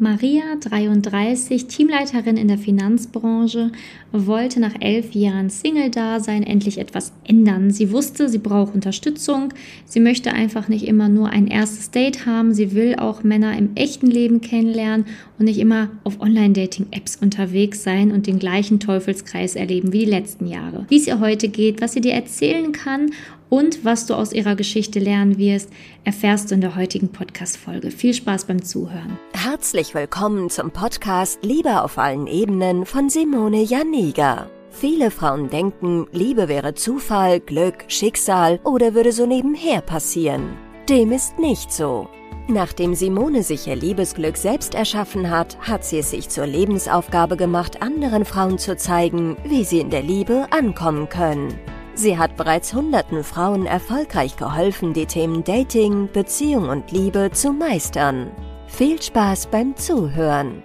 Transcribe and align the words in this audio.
Maria, 0.00 0.56
33, 0.58 1.66
Teamleiterin 1.66 2.38
in 2.38 2.48
der 2.48 2.56
Finanzbranche, 2.56 3.70
wollte 4.12 4.58
nach 4.58 4.74
elf 4.80 5.12
Jahren 5.12 5.50
Single-Dasein 5.50 6.42
endlich 6.42 6.78
etwas 6.78 7.12
ändern. 7.24 7.70
Sie 7.70 7.92
wusste, 7.92 8.30
sie 8.30 8.38
braucht 8.38 8.74
Unterstützung. 8.74 9.52
Sie 9.84 10.00
möchte 10.00 10.32
einfach 10.32 10.68
nicht 10.68 10.88
immer 10.88 11.10
nur 11.10 11.28
ein 11.28 11.48
erstes 11.48 11.90
Date 11.90 12.24
haben. 12.24 12.54
Sie 12.54 12.74
will 12.74 12.96
auch 12.96 13.24
Männer 13.24 13.58
im 13.58 13.76
echten 13.76 14.06
Leben 14.06 14.40
kennenlernen 14.40 15.04
und 15.40 15.46
nicht 15.46 15.58
immer 15.58 15.88
auf 16.04 16.20
Online-Dating-Apps 16.20 17.16
unterwegs 17.16 17.82
sein 17.82 18.12
und 18.12 18.26
den 18.26 18.38
gleichen 18.38 18.78
Teufelskreis 18.78 19.56
erleben 19.56 19.92
wie 19.92 20.00
die 20.00 20.10
letzten 20.10 20.46
Jahre. 20.46 20.84
Wie 20.90 20.98
es 20.98 21.06
ihr 21.06 21.18
heute 21.18 21.48
geht, 21.48 21.80
was 21.80 21.92
sie 21.94 22.02
dir 22.02 22.12
erzählen 22.12 22.72
kann 22.72 23.12
und 23.48 23.84
was 23.84 24.06
du 24.06 24.14
aus 24.14 24.32
ihrer 24.32 24.54
Geschichte 24.54 24.98
lernen 24.98 25.38
wirst, 25.38 25.70
erfährst 26.04 26.50
du 26.50 26.54
in 26.54 26.60
der 26.60 26.76
heutigen 26.76 27.08
Podcast-Folge. 27.08 27.90
Viel 27.90 28.12
Spaß 28.12 28.44
beim 28.44 28.62
Zuhören. 28.62 29.18
Herzlich 29.32 29.94
willkommen 29.94 30.50
zum 30.50 30.70
Podcast 30.70 31.38
Liebe 31.42 31.82
auf 31.82 31.96
allen 31.96 32.26
Ebenen 32.26 32.84
von 32.84 33.08
Simone 33.08 33.62
Janiga. 33.62 34.50
Viele 34.70 35.10
Frauen 35.10 35.48
denken, 35.48 36.06
Liebe 36.12 36.48
wäre 36.48 36.74
Zufall, 36.74 37.40
Glück, 37.40 37.84
Schicksal 37.88 38.60
oder 38.62 38.94
würde 38.94 39.10
so 39.10 39.24
nebenher 39.24 39.80
passieren. 39.80 40.50
Dem 40.88 41.12
ist 41.12 41.38
nicht 41.38 41.72
so. 41.72 42.08
Nachdem 42.52 42.96
Simone 42.96 43.44
sich 43.44 43.68
ihr 43.68 43.76
Liebesglück 43.76 44.36
selbst 44.36 44.74
erschaffen 44.74 45.30
hat, 45.30 45.56
hat 45.60 45.84
sie 45.84 45.98
es 46.00 46.10
sich 46.10 46.28
zur 46.28 46.46
Lebensaufgabe 46.46 47.36
gemacht, 47.36 47.80
anderen 47.80 48.24
Frauen 48.24 48.58
zu 48.58 48.76
zeigen, 48.76 49.36
wie 49.44 49.62
sie 49.62 49.78
in 49.78 49.90
der 49.90 50.02
Liebe 50.02 50.48
ankommen 50.50 51.08
können. 51.08 51.56
Sie 51.94 52.18
hat 52.18 52.36
bereits 52.36 52.74
hunderten 52.74 53.22
Frauen 53.22 53.66
erfolgreich 53.66 54.36
geholfen, 54.36 54.94
die 54.94 55.06
Themen 55.06 55.44
Dating, 55.44 56.10
Beziehung 56.12 56.68
und 56.68 56.90
Liebe 56.90 57.30
zu 57.30 57.52
meistern. 57.52 58.32
Viel 58.66 59.00
Spaß 59.00 59.46
beim 59.46 59.76
Zuhören. 59.76 60.64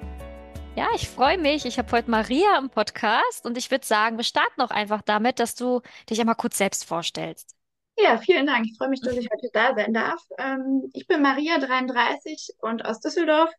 Ja, 0.76 0.88
ich 0.96 1.08
freue 1.08 1.38
mich. 1.38 1.66
Ich 1.66 1.78
habe 1.78 1.92
heute 1.92 2.10
Maria 2.10 2.58
im 2.58 2.72
Podcast 2.72 3.46
und 3.46 3.60
ich 3.60 3.70
würde 3.70 3.86
sagen, 3.86 4.18
wir 4.18 4.24
starten 4.24 4.60
auch 4.62 4.72
einfach 4.72 5.04
damit, 5.04 5.40
dass 5.40 5.54
du 5.54 5.82
dich 6.10 6.20
einmal 6.20 6.34
kurz 6.34 6.58
selbst 6.58 6.84
vorstellst. 6.84 7.55
Ja, 7.98 8.18
vielen 8.18 8.46
Dank. 8.48 8.65
Ich 8.68 8.77
freue 8.77 8.90
mich, 8.90 9.01
dass 9.01 9.15
ich 9.18 9.27
heute 9.32 9.49
da 9.54 9.74
sein 9.76 9.93
darf. 9.93 10.21
Ähm, 10.38 10.90
ich 10.93 11.07
bin 11.07 11.21
Maria, 11.21 11.57
33 11.60 12.49
und 12.62 12.85
aus 12.85 12.99
Düsseldorf 12.99 13.52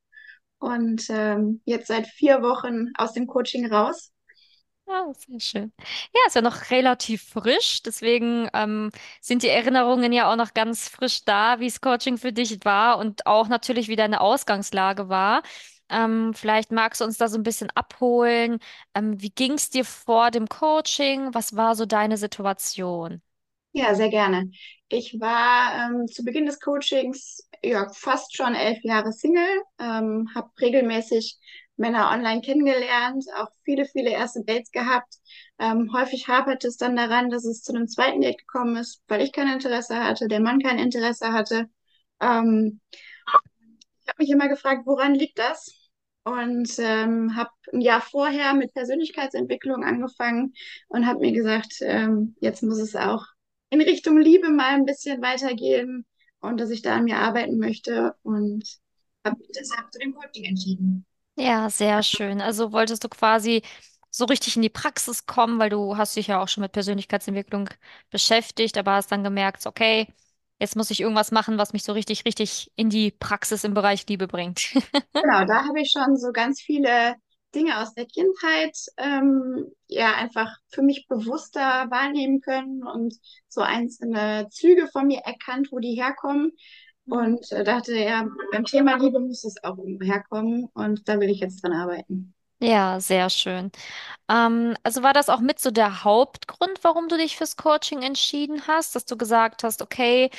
und 0.59 1.07
ähm, 1.11 1.63
jetzt 1.65 1.89
seit 1.89 2.07
vier 2.07 2.43
Wochen 2.43 2.93
aus 2.99 3.13
dem 3.15 3.27
Coaching 3.27 3.73
raus 3.73 4.13
Ah, 4.89 5.13
sehr 5.15 5.41
schön. 5.41 5.73
Ja, 6.15 6.21
ist 6.29 6.37
ja 6.37 6.43
noch 6.43 6.71
relativ 6.71 7.25
frisch, 7.31 7.83
deswegen 7.83 8.49
ähm, 8.55 8.91
sind 9.21 9.43
die 9.43 9.49
Erinnerungen 9.49 10.13
ja 10.13 10.31
auch 10.31 10.37
noch 10.37 10.55
ganz 10.55 10.89
frisch 10.89 11.25
da, 11.25 11.59
wie 11.59 11.67
das 11.67 11.81
Coaching 11.81 12.19
für 12.19 12.33
dich 12.33 12.65
war 12.65 12.99
und 12.99 13.27
auch 13.27 13.49
natürlich, 13.49 13.89
wie 13.89 13.97
deine 13.97 14.21
Ausgangslage 14.21 15.09
war. 15.09 15.43
Ähm, 15.89 16.35
vielleicht 16.35 16.71
magst 16.71 17.01
du 17.01 17.05
uns 17.05 17.19
da 17.19 17.27
so 17.29 17.37
ein 17.37 17.43
bisschen 17.43 17.71
abholen. 17.71 18.59
Ähm, 18.95 19.21
wie 19.21 19.31
ging 19.31 19.55
es 19.55 19.71
dir 19.71 19.85
vor 19.85 20.31
dem 20.31 20.47
Coaching? 20.49 21.35
Was 21.35 21.57
war 21.57 21.75
so 21.75 21.85
deine 21.85 22.17
Situation? 22.17 23.23
Ja, 23.77 23.95
sehr 23.95 24.09
gerne. 24.09 24.51
Ich 24.89 25.21
war 25.21 25.91
ähm, 25.91 26.07
zu 26.07 26.25
Beginn 26.25 26.47
des 26.47 26.61
Coachings 26.61 27.47
ja 27.63 27.89
fast 27.93 28.35
schon 28.35 28.55
elf 28.55 28.79
Jahre 28.83 29.13
Single, 29.13 29.47
ähm, 29.79 30.29
habe 30.35 30.51
regelmäßig 30.61 31.39
Männer 31.77 32.11
online 32.11 32.41
kennengelernt, 32.41 33.25
auch 33.37 33.49
viele, 33.65 33.85
viele 33.85 34.11
erste 34.11 34.43
Dates 34.45 34.71
gehabt. 34.71 35.17
Ähm, 35.59 35.91
häufig 35.93 36.27
hapert 36.27 36.65
es 36.65 36.79
dann 36.79 36.97
daran, 36.97 37.29
dass 37.29 37.45
es 37.45 37.63
zu 37.63 37.75
einem 37.75 37.87
zweiten 37.87 38.23
Date 38.23 38.39
gekommen 38.39 38.77
ist, 38.77 39.03
weil 39.09 39.21
ich 39.21 39.33
kein 39.33 39.53
Interesse 39.53 40.03
hatte, 40.03 40.27
der 40.29 40.41
Mann 40.41 40.61
kein 40.61 40.79
Interesse 40.79 41.33
hatte. 41.35 41.69
Ähm, 42.21 42.81
ich 44.03 44.09
habe 44.09 44.23
mich 44.23 44.31
immer 44.31 44.49
gefragt, 44.49 44.83
woran 44.87 45.15
liegt 45.15 45.39
das? 45.39 45.91
Und 46.25 46.69
ähm, 46.79 47.37
habe 47.37 47.51
ein 47.73 47.81
Jahr 47.81 48.01
vorher 48.01 48.55
mit 48.55 48.73
Persönlichkeitsentwicklung 48.75 49.85
angefangen 49.85 50.55
und 50.89 51.07
habe 51.07 51.21
mir 51.21 51.33
gesagt, 51.33 51.77
ähm, 51.83 52.35
jetzt 52.41 52.63
muss 52.65 52.79
es 52.81 52.97
auch 52.97 53.25
in 53.71 53.81
Richtung 53.81 54.19
Liebe 54.21 54.51
mal 54.51 54.75
ein 54.75 54.85
bisschen 54.85 55.23
weitergehen 55.23 56.07
und 56.41 56.59
dass 56.61 56.71
ich 56.71 56.83
da 56.83 56.97
an 56.97 57.05
mir 57.05 57.19
arbeiten 57.19 57.59
möchte 57.59 58.15
und 58.23 58.65
habe 59.25 59.37
deshalb 59.55 59.93
zu 59.93 59.99
dem 59.99 60.15
Coaching 60.15 60.45
entschieden. 60.45 61.07
Ja, 61.39 61.69
sehr 61.69 62.03
schön. 62.03 62.41
Also 62.41 62.73
wolltest 62.73 63.05
du 63.05 63.09
quasi 63.09 63.63
so 64.11 64.25
richtig 64.25 64.57
in 64.57 64.63
die 64.63 64.71
Praxis 64.71 65.27
kommen, 65.27 65.59
weil 65.59 65.69
du 65.71 65.97
hast 65.97 66.17
dich 66.17 66.29
ja 66.29 66.41
auch 66.43 66.49
schon 66.49 66.63
mit 66.63 66.73
Persönlichkeitsentwicklung 66.73 67.69
beschäftigt, 68.11 68.79
aber 68.79 68.93
hast 68.95 69.13
dann 69.13 69.23
gemerkt, 69.23 69.67
okay, 69.67 70.07
jetzt 70.59 70.77
muss 70.77 70.91
ich 70.91 71.01
irgendwas 71.01 71.33
machen, 71.33 71.59
was 71.59 71.75
mich 71.75 71.85
so 71.85 71.93
richtig, 71.93 72.25
richtig 72.25 72.73
in 72.77 72.89
die 72.89 73.11
Praxis 73.11 73.65
im 73.65 73.75
Bereich 73.75 74.07
Liebe 74.09 74.27
bringt. 74.27 74.71
Genau, 75.23 75.45
da 75.47 75.65
habe 75.67 75.81
ich 75.81 75.91
schon 75.91 76.17
so 76.17 76.33
ganz 76.33 76.61
viele 76.61 77.17
Dinge 77.57 77.81
aus 77.81 77.95
der 77.95 78.07
Kindheit 78.07 78.77
ähm, 78.99 79.73
ja 79.89 80.15
einfach 80.15 80.55
für 80.69 80.83
mich 80.83 81.07
bewusster 81.09 81.87
wahrnehmen 81.91 82.41
können 82.43 82.83
und 82.87 83.15
so 83.49 83.63
einzelne 83.63 84.49
Züge 84.51 84.87
von 84.89 85.07
mir 85.07 85.21
erkannt, 85.21 85.69
wo 85.73 85.79
die 85.79 85.95
herkommen. 85.95 86.53
Und 87.09 87.51
äh, 87.53 87.65
dachte, 87.65 87.97
ja, 87.97 88.29
beim 88.53 88.65
Thema 88.65 88.97
Liebe 88.97 89.21
muss 89.21 89.45
es 89.45 89.63
auch 89.63 89.79
herkommen 90.03 90.69
und 90.75 91.09
da 91.09 91.21
will 91.21 91.31
ich 91.31 91.41
jetzt 91.41 91.63
dran 91.63 91.73
arbeiten. 91.73 92.35
Ja, 92.61 93.01
sehr 93.01 93.29
schön. 93.29 93.71
Ähm, 94.31 94.77
also 94.83 95.03
war 95.03 95.13
das 95.13 95.29
auch 95.29 95.41
mit 95.41 95.59
so 95.61 95.71
der 95.71 96.05
Hauptgrund, 96.05 96.79
warum 96.83 97.09
du 97.09 97.17
dich 97.19 97.37
fürs 97.37 97.57
Coaching 97.57 98.03
entschieden 98.03 98.67
hast, 98.67 98.95
dass 98.95 99.05
du 99.05 99.17
gesagt 99.19 99.63
hast, 99.63 99.83
okay, 99.83 100.31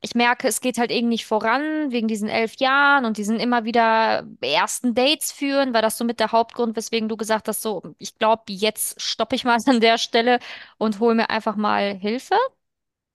ich 0.00 0.14
merke, 0.14 0.48
es 0.48 0.60
geht 0.60 0.78
halt 0.78 0.90
irgendwie 0.90 1.08
nicht 1.10 1.26
voran 1.26 1.90
wegen 1.92 2.08
diesen 2.08 2.28
elf 2.28 2.56
Jahren 2.56 3.04
und 3.04 3.16
diesen 3.16 3.38
immer 3.40 3.64
wieder 3.64 4.26
ersten 4.40 4.94
Dates 4.94 5.32
führen. 5.32 5.72
War 5.74 5.82
das 5.82 5.98
so 5.98 6.04
mit 6.04 6.20
der 6.20 6.32
Hauptgrund, 6.32 6.76
weswegen 6.76 7.08
du 7.08 7.16
gesagt 7.16 7.48
hast, 7.48 7.62
so, 7.62 7.82
ich 7.98 8.18
glaube, 8.18 8.42
jetzt 8.48 9.00
stoppe 9.00 9.36
ich 9.36 9.44
mal 9.44 9.58
an 9.66 9.80
der 9.80 9.98
Stelle 9.98 10.40
und 10.78 11.00
hole 11.00 11.14
mir 11.14 11.30
einfach 11.30 11.56
mal 11.56 11.94
Hilfe? 11.96 12.34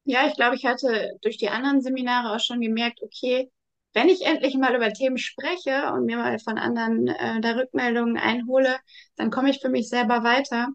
Ja, 0.03 0.28
ich 0.28 0.36
glaube, 0.36 0.56
ich 0.56 0.66
hatte 0.66 1.18
durch 1.22 1.38
die 1.38 1.50
anderen 1.50 1.81
Seminare 1.81 2.36
auch 2.36 2.40
schon 2.40 2.62
gemerkt, 2.62 3.02
okay, 3.02 3.52
wenn 3.94 4.09
ich 4.09 4.22
endlich 4.25 4.56
mal 4.56 4.75
über 4.75 4.92
Themen 4.94 5.18
spreche 5.18 5.92
und 5.94 6.06
mir 6.06 6.18
mal 6.18 6.38
von 6.40 6.57
anderen 6.57 7.07
äh, 7.07 7.42
da 7.42 7.52
Rückmeldungen 7.53 8.18
einhole, 8.18 8.78
dann 9.16 9.31
komme 9.31 9.50
ich 9.50 9.62
für 9.62 9.69
mich 9.69 9.90
selber 9.90 10.24
weiter 10.24 10.68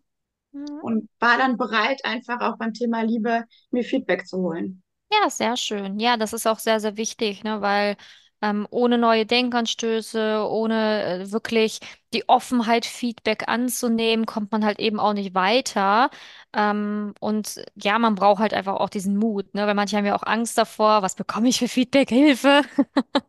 Mhm. 0.53 0.81
und 0.81 1.09
war 1.21 1.38
dann 1.38 1.59
bereit, 1.59 2.05
einfach 2.05 2.41
auch 2.43 2.59
beim 2.59 2.75
Thema 2.75 3.03
Liebe 3.03 3.44
mir 3.71 3.84
Feedback 3.84 4.27
zu 4.28 4.38
holen. 4.38 4.82
Ja, 5.12 5.28
sehr 5.31 5.56
schön. 5.56 5.98
Ja, 5.98 6.16
das 6.16 6.32
ist 6.32 6.47
auch 6.47 6.59
sehr, 6.59 6.81
sehr 6.81 6.97
wichtig, 6.97 7.43
ne, 7.43 7.60
weil 7.60 7.97
ähm, 8.43 8.66
ohne 8.71 8.97
neue 8.97 9.26
Denkanstöße, 9.26 10.47
ohne 10.48 11.04
äh, 11.25 11.32
wirklich 11.32 11.81
die 12.15 12.28
Offenheit, 12.28 12.87
Feedback 12.87 13.49
anzunehmen, 13.49 14.25
kommt 14.25 14.50
man 14.53 14.65
halt 14.65 14.78
eben 14.78 14.99
auch 15.00 15.12
nicht 15.12 15.34
weiter. 15.34 16.10
Ähm, 16.54 17.12
und 17.20 17.62
ja, 17.75 17.99
man 17.99 18.15
braucht 18.15 18.41
halt 18.41 18.54
einfach 18.54 18.75
auch 18.76 18.88
diesen 18.88 19.16
Mut, 19.16 19.53
ne, 19.54 19.66
weil 19.66 19.75
manche 19.75 19.97
haben 19.97 20.06
ja 20.06 20.15
auch 20.16 20.22
Angst 20.22 20.56
davor, 20.56 21.03
was 21.03 21.16
bekomme 21.16 21.49
ich 21.49 21.59
für 21.59 21.69
Feedback, 21.69 22.09
Hilfe. 22.09 22.62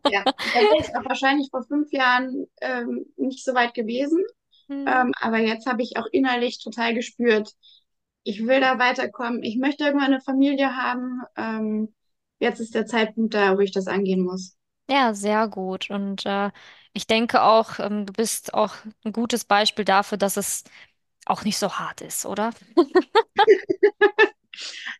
Ja, 0.03 0.25
da 0.53 0.59
wäre 0.59 0.81
ich 0.81 0.96
auch 0.96 1.06
wahrscheinlich 1.06 1.50
vor 1.52 1.64
fünf 1.64 1.91
Jahren 1.91 2.47
ähm, 2.62 3.06
nicht 3.18 3.44
so 3.46 3.53
weit 3.53 3.74
gewesen. 3.74 4.24
Hm. 4.68 4.86
Ähm, 4.88 5.12
aber 5.20 5.40
jetzt 5.40 5.68
habe 5.68 5.84
ich 5.84 5.97
auch 5.97 6.08
innerlich 6.12 6.62
total 6.64 6.94
gespürt, 6.96 7.52
ich 8.24 8.46
will 8.46 8.59
da 8.62 8.80
weiterkommen. 8.80 9.44
Ich 9.44 9.58
möchte 9.58 9.86
irgendwann 9.86 10.14
eine 10.14 10.22
Familie 10.22 10.76
haben. 10.76 11.22
Ähm, 11.38 11.94
jetzt 12.40 12.59
ist 12.59 12.76
der 12.76 12.86
Zeitpunkt 12.86 13.34
da, 13.34 13.56
wo 13.58 13.62
ich 13.62 13.72
das 13.72 13.88
angehen 13.88 14.24
muss. 14.24 14.58
Ja, 14.90 15.14
sehr 15.14 15.48
gut. 15.48 15.90
Und 15.90 16.26
äh, 16.26 16.52
ich 16.94 17.08
denke 17.08 17.42
auch, 17.44 17.80
ähm, 17.80 18.06
du 18.06 18.14
bist 18.14 18.54
auch 18.54 18.76
ein 19.06 19.14
gutes 19.14 19.46
Beispiel 19.46 19.86
dafür, 19.86 20.18
dass 20.18 20.36
es 20.38 20.64
auch 21.26 21.44
nicht 21.44 21.58
so 21.58 21.74
hart 21.80 22.02
ist, 22.02 22.26
oder? 22.26 22.52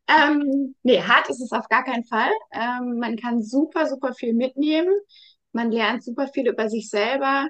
Ähm, 0.08 0.76
nee, 0.84 1.02
hart 1.02 1.30
ist 1.30 1.42
es 1.42 1.52
auf 1.52 1.68
gar 1.70 1.84
keinen 1.84 2.06
Fall. 2.06 2.32
Ähm, 2.52 2.98
man 3.00 3.18
kann 3.18 3.42
super, 3.44 3.88
super 3.88 4.14
viel 4.14 4.34
mitnehmen. 4.34 4.94
Man 5.54 5.72
lernt 5.72 6.04
super 6.04 6.28
viel 6.28 6.48
über 6.48 6.70
sich 6.70 6.90
selber, 6.90 7.50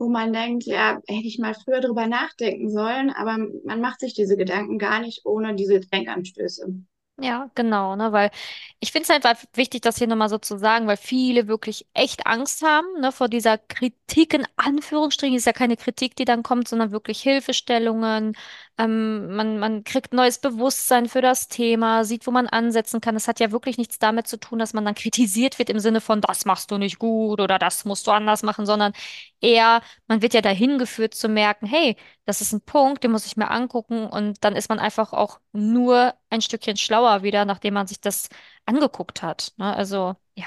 wo 0.00 0.08
man 0.08 0.32
denkt, 0.32 0.64
ja, 0.64 1.00
hätte 1.06 1.26
ich 1.28 1.38
mal 1.38 1.54
früher 1.54 1.80
drüber 1.80 2.08
nachdenken 2.08 2.70
sollen, 2.70 3.10
aber 3.10 3.38
man 3.64 3.80
macht 3.80 4.00
sich 4.00 4.14
diese 4.14 4.36
Gedanken 4.36 4.78
gar 4.78 5.00
nicht 5.00 5.24
ohne 5.26 5.54
diese 5.54 5.80
Denkanstöße. 5.80 6.74
Ja, 7.22 7.50
genau, 7.54 7.96
ne, 7.96 8.12
weil 8.12 8.30
ich 8.78 8.92
finde 8.92 9.04
es 9.04 9.10
einfach 9.10 9.36
wichtig, 9.52 9.82
das 9.82 9.98
hier 9.98 10.06
nochmal 10.06 10.30
so 10.30 10.38
zu 10.38 10.56
sagen, 10.58 10.86
weil 10.86 10.96
viele 10.96 11.48
wirklich 11.48 11.86
echt 11.92 12.26
Angst 12.26 12.62
haben, 12.62 12.86
ne, 13.00 13.12
vor 13.12 13.28
dieser 13.28 13.58
Kritik 13.58 14.32
in 14.32 14.46
Anführungsstrichen. 14.56 15.36
Ist 15.36 15.44
ja 15.46 15.52
keine 15.52 15.76
Kritik, 15.76 16.16
die 16.16 16.24
dann 16.24 16.42
kommt, 16.42 16.66
sondern 16.68 16.92
wirklich 16.92 17.20
Hilfestellungen. 17.20 18.36
Ähm, 18.80 19.34
man, 19.36 19.58
man 19.58 19.84
kriegt 19.84 20.14
neues 20.14 20.38
Bewusstsein 20.38 21.08
für 21.08 21.20
das 21.20 21.48
Thema, 21.48 22.04
sieht, 22.04 22.26
wo 22.26 22.30
man 22.30 22.46
ansetzen 22.46 23.00
kann. 23.00 23.14
Es 23.16 23.28
hat 23.28 23.38
ja 23.40 23.50
wirklich 23.52 23.76
nichts 23.76 23.98
damit 23.98 24.26
zu 24.26 24.38
tun, 24.38 24.58
dass 24.58 24.72
man 24.72 24.84
dann 24.84 24.94
kritisiert 24.94 25.58
wird 25.58 25.68
im 25.70 25.80
Sinne 25.80 26.00
von, 26.00 26.20
das 26.22 26.46
machst 26.46 26.70
du 26.70 26.78
nicht 26.78 26.98
gut 26.98 27.40
oder 27.40 27.58
das 27.58 27.84
musst 27.84 28.06
du 28.06 28.10
anders 28.12 28.42
machen, 28.42 28.64
sondern 28.66 28.92
eher, 29.40 29.82
man 30.06 30.22
wird 30.22 30.34
ja 30.34 30.40
dahin 30.40 30.78
geführt 30.78 31.14
zu 31.14 31.28
merken, 31.28 31.66
hey, 31.66 31.96
das 32.24 32.40
ist 32.40 32.52
ein 32.52 32.62
Punkt, 32.62 33.04
den 33.04 33.10
muss 33.12 33.26
ich 33.26 33.36
mir 33.36 33.50
angucken 33.50 34.06
und 34.06 34.42
dann 34.44 34.56
ist 34.56 34.68
man 34.70 34.78
einfach 34.78 35.12
auch 35.12 35.40
nur 35.52 36.14
ein 36.30 36.40
Stückchen 36.40 36.76
schlauer 36.78 37.22
wieder, 37.22 37.44
nachdem 37.44 37.74
man 37.74 37.86
sich 37.86 38.00
das 38.00 38.28
angeguckt 38.66 39.22
hat. 39.22 39.52
Ne? 39.58 39.74
Also, 39.74 40.16
ja. 40.36 40.46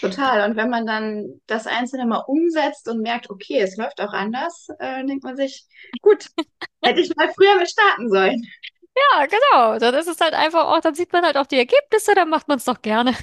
Total. 0.00 0.48
Und 0.50 0.56
wenn 0.56 0.70
man 0.70 0.86
dann 0.86 1.40
das 1.46 1.66
Einzelne 1.66 2.06
mal 2.06 2.24
umsetzt 2.26 2.88
und 2.88 3.00
merkt, 3.02 3.28
okay, 3.30 3.60
es 3.60 3.76
läuft 3.76 4.00
auch 4.00 4.12
anders, 4.12 4.68
äh, 4.78 5.04
denkt 5.04 5.24
man 5.24 5.36
sich, 5.36 5.66
gut, 6.02 6.26
hätte 6.82 7.00
ich 7.00 7.14
mal 7.16 7.30
früher 7.34 7.56
mit 7.56 7.70
starten 7.70 8.08
sollen. 8.10 8.52
Ja, 8.96 9.26
genau. 9.26 9.78
Dann 9.78 9.94
ist 9.94 10.08
es 10.08 10.20
halt 10.20 10.34
einfach 10.34 10.66
auch, 10.66 10.80
dann 10.80 10.94
sieht 10.94 11.12
man 11.12 11.24
halt 11.24 11.36
auch 11.36 11.46
die 11.46 11.56
Ergebnisse, 11.58 12.14
dann 12.14 12.28
macht 12.28 12.48
man 12.48 12.58
es 12.58 12.64
doch 12.64 12.82
gerne. 12.82 13.14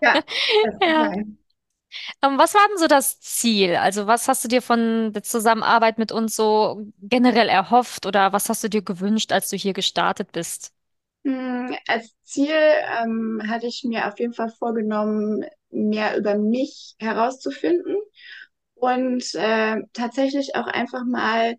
Ja, 0.00 0.22
Ja. 0.82 1.12
Ähm, 2.22 2.38
was 2.38 2.54
war 2.54 2.66
denn 2.68 2.78
so 2.78 2.86
das 2.86 3.20
Ziel? 3.20 3.76
Also, 3.76 4.06
was 4.06 4.28
hast 4.28 4.44
du 4.44 4.48
dir 4.48 4.62
von 4.62 5.12
der 5.12 5.22
Zusammenarbeit 5.22 5.98
mit 5.98 6.12
uns 6.12 6.36
so 6.36 6.86
generell 7.00 7.48
erhofft 7.48 8.06
oder 8.06 8.32
was 8.32 8.48
hast 8.48 8.64
du 8.64 8.68
dir 8.68 8.82
gewünscht, 8.82 9.32
als 9.32 9.50
du 9.50 9.56
hier 9.56 9.72
gestartet 9.72 10.32
bist? 10.32 10.72
Hm, 11.24 11.76
Als 11.86 12.16
Ziel 12.24 12.50
ähm, 13.02 13.42
hatte 13.48 13.66
ich 13.66 13.84
mir 13.84 14.08
auf 14.08 14.18
jeden 14.18 14.32
Fall 14.34 14.50
vorgenommen, 14.50 15.44
mehr 15.72 16.16
über 16.18 16.36
mich 16.36 16.94
herauszufinden 16.98 17.96
und 18.74 19.34
äh, 19.36 19.82
tatsächlich 19.94 20.56
auch 20.56 20.66
einfach 20.68 21.04
mal 21.04 21.56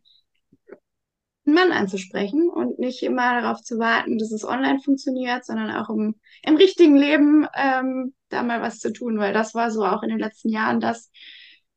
einen 1.45 1.55
Mann 1.55 1.71
anzusprechen 1.71 2.49
und 2.49 2.79
nicht 2.79 3.03
immer 3.03 3.41
darauf 3.41 3.61
zu 3.61 3.77
warten, 3.77 4.17
dass 4.17 4.31
es 4.31 4.45
online 4.45 4.79
funktioniert, 4.79 5.45
sondern 5.45 5.71
auch 5.71 5.89
im, 5.89 6.15
im 6.43 6.55
richtigen 6.55 6.95
Leben 6.97 7.47
ähm, 7.55 8.13
da 8.29 8.43
mal 8.43 8.61
was 8.61 8.79
zu 8.79 8.93
tun, 8.93 9.17
weil 9.19 9.33
das 9.33 9.53
war 9.53 9.69
so 9.71 9.85
auch 9.85 10.03
in 10.03 10.09
den 10.09 10.19
letzten 10.19 10.49
Jahren 10.49 10.79
das, 10.79 11.11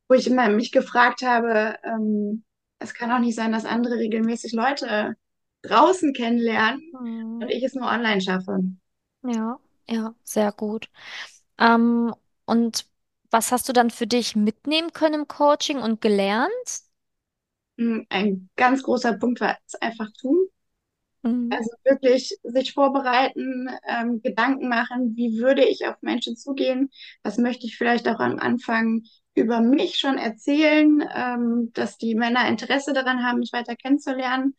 wo 0.08 0.14
ich 0.14 0.26
immer 0.28 0.48
mich 0.50 0.70
gefragt 0.72 1.22
habe, 1.22 1.76
ähm, 1.82 2.44
es 2.78 2.94
kann 2.94 3.10
auch 3.10 3.18
nicht 3.18 3.34
sein, 3.34 3.52
dass 3.52 3.64
andere 3.64 3.96
regelmäßig 3.96 4.52
Leute 4.52 5.16
draußen 5.62 6.12
kennenlernen 6.12 6.80
und 7.40 7.48
Mhm. 7.48 7.50
ich 7.50 7.64
es 7.64 7.74
nur 7.74 7.88
online 7.88 8.20
schaffe. 8.20 8.60
Ja, 9.22 9.58
ja, 9.88 10.14
sehr 10.24 10.52
gut. 10.52 10.88
Ähm, 11.58 12.14
und 12.46 12.86
was 13.30 13.52
hast 13.52 13.68
du 13.68 13.72
dann 13.72 13.90
für 13.90 14.06
dich 14.06 14.36
mitnehmen 14.36 14.92
können 14.92 15.22
im 15.22 15.28
Coaching 15.28 15.78
und 15.78 16.00
gelernt? 16.00 16.52
Mm, 17.78 18.02
Ein 18.10 18.50
ganz 18.56 18.82
großer 18.82 19.14
Punkt 19.18 19.40
war 19.40 19.56
es 19.66 19.74
einfach 19.76 20.10
tun. 20.20 20.46
Mhm. 21.22 21.58
Also 21.58 21.70
wirklich 21.84 22.36
sich 22.42 22.72
vorbereiten, 22.72 23.68
ähm, 23.86 24.20
Gedanken 24.22 24.68
machen, 24.68 25.14
wie 25.16 25.38
würde 25.38 25.64
ich 25.64 25.86
auf 25.86 25.94
Menschen 26.02 26.36
zugehen? 26.36 26.90
Was 27.22 27.38
möchte 27.38 27.66
ich 27.66 27.76
vielleicht 27.76 28.08
auch 28.08 28.18
am 28.18 28.38
Anfang 28.40 29.02
über 29.34 29.60
mich 29.60 29.96
schon 29.98 30.18
erzählen, 30.18 31.04
ähm, 31.14 31.70
dass 31.74 31.98
die 31.98 32.14
Männer 32.16 32.48
Interesse 32.48 32.92
daran 32.92 33.22
haben, 33.24 33.38
mich 33.38 33.52
weiter 33.52 33.76
kennenzulernen. 33.76 34.56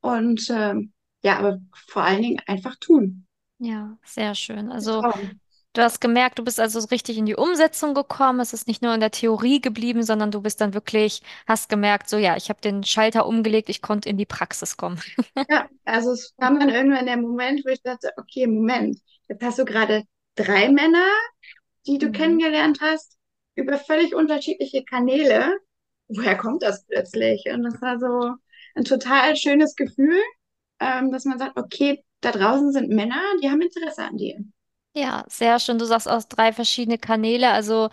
Und 0.00 0.48
ähm, 0.50 0.92
ja, 1.22 1.38
aber 1.38 1.60
vor 1.88 2.02
allen 2.02 2.22
Dingen 2.22 2.42
einfach 2.46 2.76
tun. 2.80 3.26
Ja, 3.58 3.98
sehr 4.04 4.34
schön. 4.34 4.70
Also 4.70 5.06
trauen. 5.10 5.40
Du 5.76 5.82
hast 5.82 6.00
gemerkt, 6.00 6.38
du 6.38 6.44
bist 6.44 6.58
also 6.60 6.80
so 6.80 6.88
richtig 6.88 7.18
in 7.18 7.26
die 7.26 7.36
Umsetzung 7.36 7.94
gekommen. 7.94 8.40
Es 8.40 8.52
ist 8.52 8.68
nicht 8.68 8.82
nur 8.82 8.94
in 8.94 9.00
der 9.00 9.10
Theorie 9.10 9.60
geblieben, 9.60 10.02
sondern 10.02 10.30
du 10.30 10.40
bist 10.42 10.60
dann 10.60 10.74
wirklich, 10.74 11.22
hast 11.46 11.68
gemerkt, 11.68 12.08
so 12.08 12.16
ja, 12.18 12.36
ich 12.36 12.48
habe 12.48 12.60
den 12.60 12.84
Schalter 12.84 13.26
umgelegt, 13.26 13.68
ich 13.68 13.82
konnte 13.82 14.08
in 14.08 14.16
die 14.18 14.26
Praxis 14.26 14.76
kommen. 14.76 15.00
Ja, 15.48 15.68
also 15.84 16.12
es 16.12 16.34
kam 16.40 16.58
dann 16.58 16.70
irgendwann 16.70 17.06
der 17.06 17.16
Moment, 17.16 17.64
wo 17.64 17.68
ich 17.70 17.82
dachte, 17.82 18.10
okay, 18.16 18.46
Moment, 18.46 18.98
jetzt 19.28 19.42
hast 19.42 19.58
du 19.58 19.64
gerade 19.64 20.04
drei 20.34 20.68
Männer 20.70 21.06
die 21.88 21.98
du 21.98 22.10
Mhm. 22.10 22.12
kennengelernt 22.12 22.80
hast, 22.82 23.18
über 23.56 23.78
völlig 23.78 24.14
unterschiedliche 24.14 24.84
Kanäle. 24.84 25.58
Woher 26.08 26.36
kommt 26.36 26.62
das 26.62 26.84
plötzlich? 26.86 27.44
Und 27.52 27.64
das 27.64 27.82
war 27.82 27.98
so 28.00 28.36
ein 28.76 28.84
total 28.84 29.36
schönes 29.36 29.74
Gefühl, 29.76 30.20
ähm, 30.80 31.12
dass 31.12 31.24
man 31.26 31.38
sagt, 31.38 31.58
okay, 31.58 32.04
da 32.22 32.32
draußen 32.32 32.72
sind 32.72 32.90
Männer, 32.90 33.22
die 33.42 33.50
haben 33.50 33.62
Interesse 33.62 34.04
an 34.04 34.16
dir. 34.18 34.38
Ja, 34.98 35.24
sehr 35.28 35.58
schön. 35.60 35.78
Du 35.78 35.84
sagst 35.84 36.08
aus 36.08 36.26
drei 36.28 36.52
verschiedene 36.54 36.96
Kanäle. 36.96 37.50
Also 37.50 37.90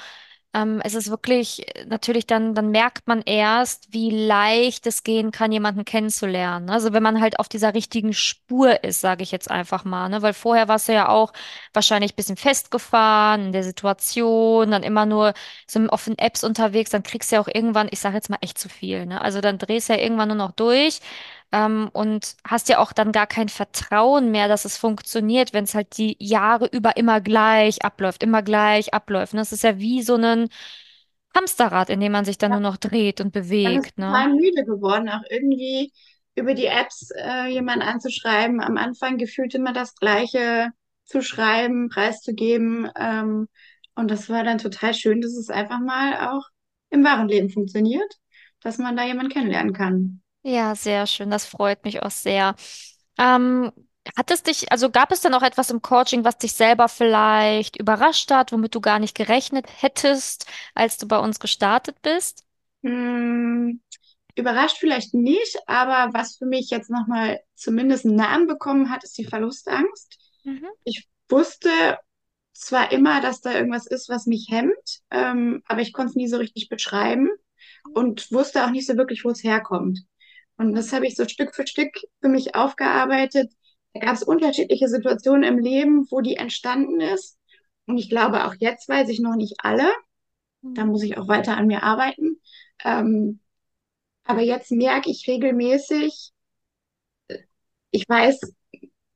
ähm, 0.53 0.81
es 0.85 0.95
ist 0.95 1.09
wirklich 1.09 1.67
äh, 1.77 1.85
natürlich 1.85 2.27
dann, 2.27 2.55
dann 2.55 2.71
merkt 2.71 3.07
man 3.07 3.21
erst, 3.23 3.93
wie 3.93 4.09
leicht 4.11 4.87
es 4.87 5.03
gehen 5.03 5.31
kann, 5.31 5.51
jemanden 5.51 5.85
kennenzulernen. 5.85 6.69
Also 6.69 6.93
wenn 6.93 7.03
man 7.03 7.21
halt 7.21 7.39
auf 7.39 7.49
dieser 7.49 7.73
richtigen 7.73 8.13
Spur 8.13 8.83
ist, 8.83 9.01
sage 9.01 9.23
ich 9.23 9.31
jetzt 9.31 9.51
einfach 9.51 9.85
mal, 9.85 10.09
ne? 10.09 10.21
Weil 10.21 10.33
vorher 10.33 10.67
warst 10.69 10.89
du 10.89 10.93
ja 10.93 11.09
auch 11.09 11.33
wahrscheinlich 11.73 12.13
ein 12.13 12.17
bisschen 12.17 12.37
festgefahren 12.37 13.47
in 13.47 13.51
der 13.53 13.63
Situation, 13.63 14.71
dann 14.71 14.83
immer 14.83 15.05
nur 15.07 15.33
so 15.67 15.79
in 15.79 15.89
offenen 15.89 16.19
Apps 16.19 16.43
unterwegs, 16.43 16.91
dann 16.91 17.03
kriegst 17.03 17.31
du 17.31 17.37
ja 17.37 17.41
auch 17.41 17.49
irgendwann, 17.49 17.89
ich 17.91 17.99
sage 18.01 18.15
jetzt 18.15 18.29
mal 18.29 18.37
echt 18.41 18.59
zu 18.59 18.69
viel, 18.69 19.07
ne? 19.07 19.21
Also 19.21 19.41
dann 19.41 19.57
drehst 19.57 19.89
du 19.89 19.93
ja 19.95 19.99
irgendwann 20.01 20.29
nur 20.29 20.37
noch 20.37 20.51
durch. 20.53 20.99
Ähm, 21.53 21.89
und 21.93 22.35
hast 22.45 22.69
ja 22.69 22.79
auch 22.79 22.93
dann 22.93 23.13
gar 23.13 23.27
kein 23.27 23.49
Vertrauen 23.49 24.31
mehr, 24.31 24.49
dass 24.49 24.65
es 24.65 24.77
funktioniert, 24.77 25.53
wenn 25.53 25.65
es 25.65 25.75
halt 25.75 25.97
die 25.99 26.17
Jahre 26.19 26.67
über 26.67 26.97
immer 26.97 27.21
gleich 27.21 27.85
abläuft, 27.85 28.23
immer 28.23 28.43
gleich 28.43 28.93
abläuft. 28.95 29.35
Ne? 29.35 29.41
Das 29.41 29.53
ist 29.53 29.63
ja 29.63 29.79
wie 29.79 30.03
so 30.03 30.15
ein 30.17 30.49
Hamsterrad, 31.35 31.89
in 31.89 31.99
dem 32.01 32.11
man 32.13 32.25
sich 32.25 32.37
dann 32.39 32.51
nur 32.51 32.61
noch 32.61 32.77
dreht 32.77 33.21
und 33.21 33.33
Man 33.61 33.77
ist 33.77 33.87
bewegt, 33.87 33.97
ne? 33.99 34.07
total 34.07 34.33
müde 34.33 34.65
geworden, 34.65 35.09
auch 35.09 35.23
irgendwie 35.29 35.91
über 36.35 36.53
die 36.53 36.65
Apps 36.65 37.09
äh, 37.15 37.47
jemanden 37.47 37.83
anzuschreiben. 37.83 38.61
Am 38.61 38.77
Anfang 38.77 39.17
gefühlt 39.17 39.55
immer 39.55 39.73
das 39.73 39.95
Gleiche 39.95 40.69
zu 41.05 41.21
schreiben, 41.21 41.89
preiszugeben. 41.89 42.89
Ähm, 42.97 43.47
und 43.95 44.09
das 44.11 44.29
war 44.29 44.43
dann 44.43 44.57
total 44.57 44.93
schön, 44.93 45.21
dass 45.21 45.33
es 45.33 45.49
einfach 45.49 45.79
mal 45.79 46.29
auch 46.29 46.43
im 46.89 47.03
wahren 47.03 47.27
Leben 47.27 47.49
funktioniert, 47.49 48.11
dass 48.61 48.77
man 48.79 48.97
da 48.97 49.05
jemanden 49.05 49.31
kennenlernen 49.31 49.73
kann. 49.73 50.22
Ja, 50.43 50.75
sehr 50.75 51.07
schön. 51.07 51.29
Das 51.29 51.45
freut 51.45 51.83
mich 51.85 52.03
auch 52.03 52.11
sehr. 52.11 52.55
Ähm, 53.17 53.71
hat 54.17 54.31
es 54.31 54.43
dich, 54.43 54.71
also 54.71 54.89
gab 54.89 55.11
es 55.11 55.21
dann 55.21 55.33
auch 55.33 55.41
etwas 55.43 55.69
im 55.69 55.81
Coaching, 55.81 56.25
was 56.25 56.37
dich 56.37 56.53
selber 56.53 56.89
vielleicht 56.89 57.77
überrascht 57.77 58.29
hat, 58.31 58.51
womit 58.51 58.75
du 58.75 58.81
gar 58.81 58.99
nicht 58.99 59.15
gerechnet 59.15 59.65
hättest, 59.81 60.45
als 60.75 60.97
du 60.97 61.07
bei 61.07 61.17
uns 61.19 61.39
gestartet 61.39 62.01
bist? 62.01 62.43
Hm, 62.83 63.81
überrascht 64.35 64.77
vielleicht 64.79 65.13
nicht, 65.13 65.57
aber 65.67 66.13
was 66.13 66.37
für 66.37 66.45
mich 66.45 66.69
jetzt 66.69 66.89
nochmal 66.89 67.39
zumindest 67.55 68.05
einen 68.05 68.15
Namen 68.15 68.47
bekommen 68.47 68.89
hat, 68.89 69.03
ist 69.03 69.17
die 69.17 69.25
Verlustangst. 69.25 70.17
Mhm. 70.45 70.67
Ich 70.83 71.07
wusste 71.29 71.69
zwar 72.53 72.91
immer, 72.91 73.21
dass 73.21 73.41
da 73.41 73.53
irgendwas 73.53 73.87
ist, 73.87 74.09
was 74.09 74.25
mich 74.25 74.47
hemmt, 74.49 75.01
ähm, 75.11 75.63
aber 75.67 75.81
ich 75.81 75.93
konnte 75.93 76.11
es 76.11 76.15
nie 76.15 76.27
so 76.27 76.37
richtig 76.37 76.69
beschreiben 76.69 77.29
und 77.93 78.31
wusste 78.31 78.65
auch 78.65 78.71
nicht 78.71 78.87
so 78.87 78.97
wirklich, 78.97 79.23
wo 79.25 79.29
es 79.29 79.43
herkommt. 79.43 80.01
Und 80.67 80.75
das 80.75 80.93
habe 80.93 81.07
ich 81.07 81.15
so 81.15 81.27
Stück 81.27 81.55
für 81.55 81.67
Stück 81.67 81.91
für 82.21 82.29
mich 82.29 82.55
aufgearbeitet. 82.55 83.51
Da 83.93 83.99
gab 84.01 84.15
es 84.15 84.23
unterschiedliche 84.23 84.87
Situationen 84.87 85.43
im 85.43 85.59
Leben, 85.59 86.07
wo 86.11 86.21
die 86.21 86.35
entstanden 86.37 87.01
ist. 87.01 87.37
Und 87.85 87.97
ich 87.97 88.09
glaube, 88.09 88.45
auch 88.45 88.55
jetzt 88.59 88.89
weiß 88.89 89.09
ich 89.09 89.19
noch 89.19 89.35
nicht 89.35 89.55
alle. 89.63 89.91
Da 90.75 90.85
Mhm. 90.85 90.87
muss 90.87 91.03
ich 91.03 91.17
auch 91.17 91.27
weiter 91.27 91.57
an 91.57 91.67
mir 91.67 91.83
arbeiten. 91.83 92.41
Ähm, 92.83 93.39
aber 94.25 94.41
jetzt 94.41 94.71
merke 94.71 95.11
ich 95.11 95.27
regelmäßig, 95.27 96.33
ich 97.91 98.07
weiß, 98.09 98.39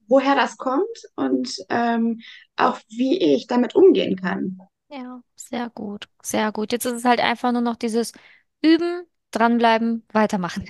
woher 0.07 0.35
das 0.35 0.57
kommt 0.57 0.85
und 1.15 1.49
ähm, 1.69 2.21
auch 2.57 2.79
wie 2.89 3.19
ich 3.35 3.47
damit 3.47 3.75
umgehen 3.75 4.15
kann. 4.17 4.59
Ja, 4.89 5.21
sehr 5.35 5.69
gut, 5.69 6.07
sehr 6.23 6.51
gut. 6.51 6.71
Jetzt 6.71 6.85
ist 6.85 6.93
es 6.93 7.05
halt 7.05 7.19
einfach 7.19 7.51
nur 7.51 7.61
noch 7.61 7.75
dieses 7.75 8.13
Üben, 8.61 9.05
dranbleiben, 9.31 10.05
weitermachen. 10.11 10.65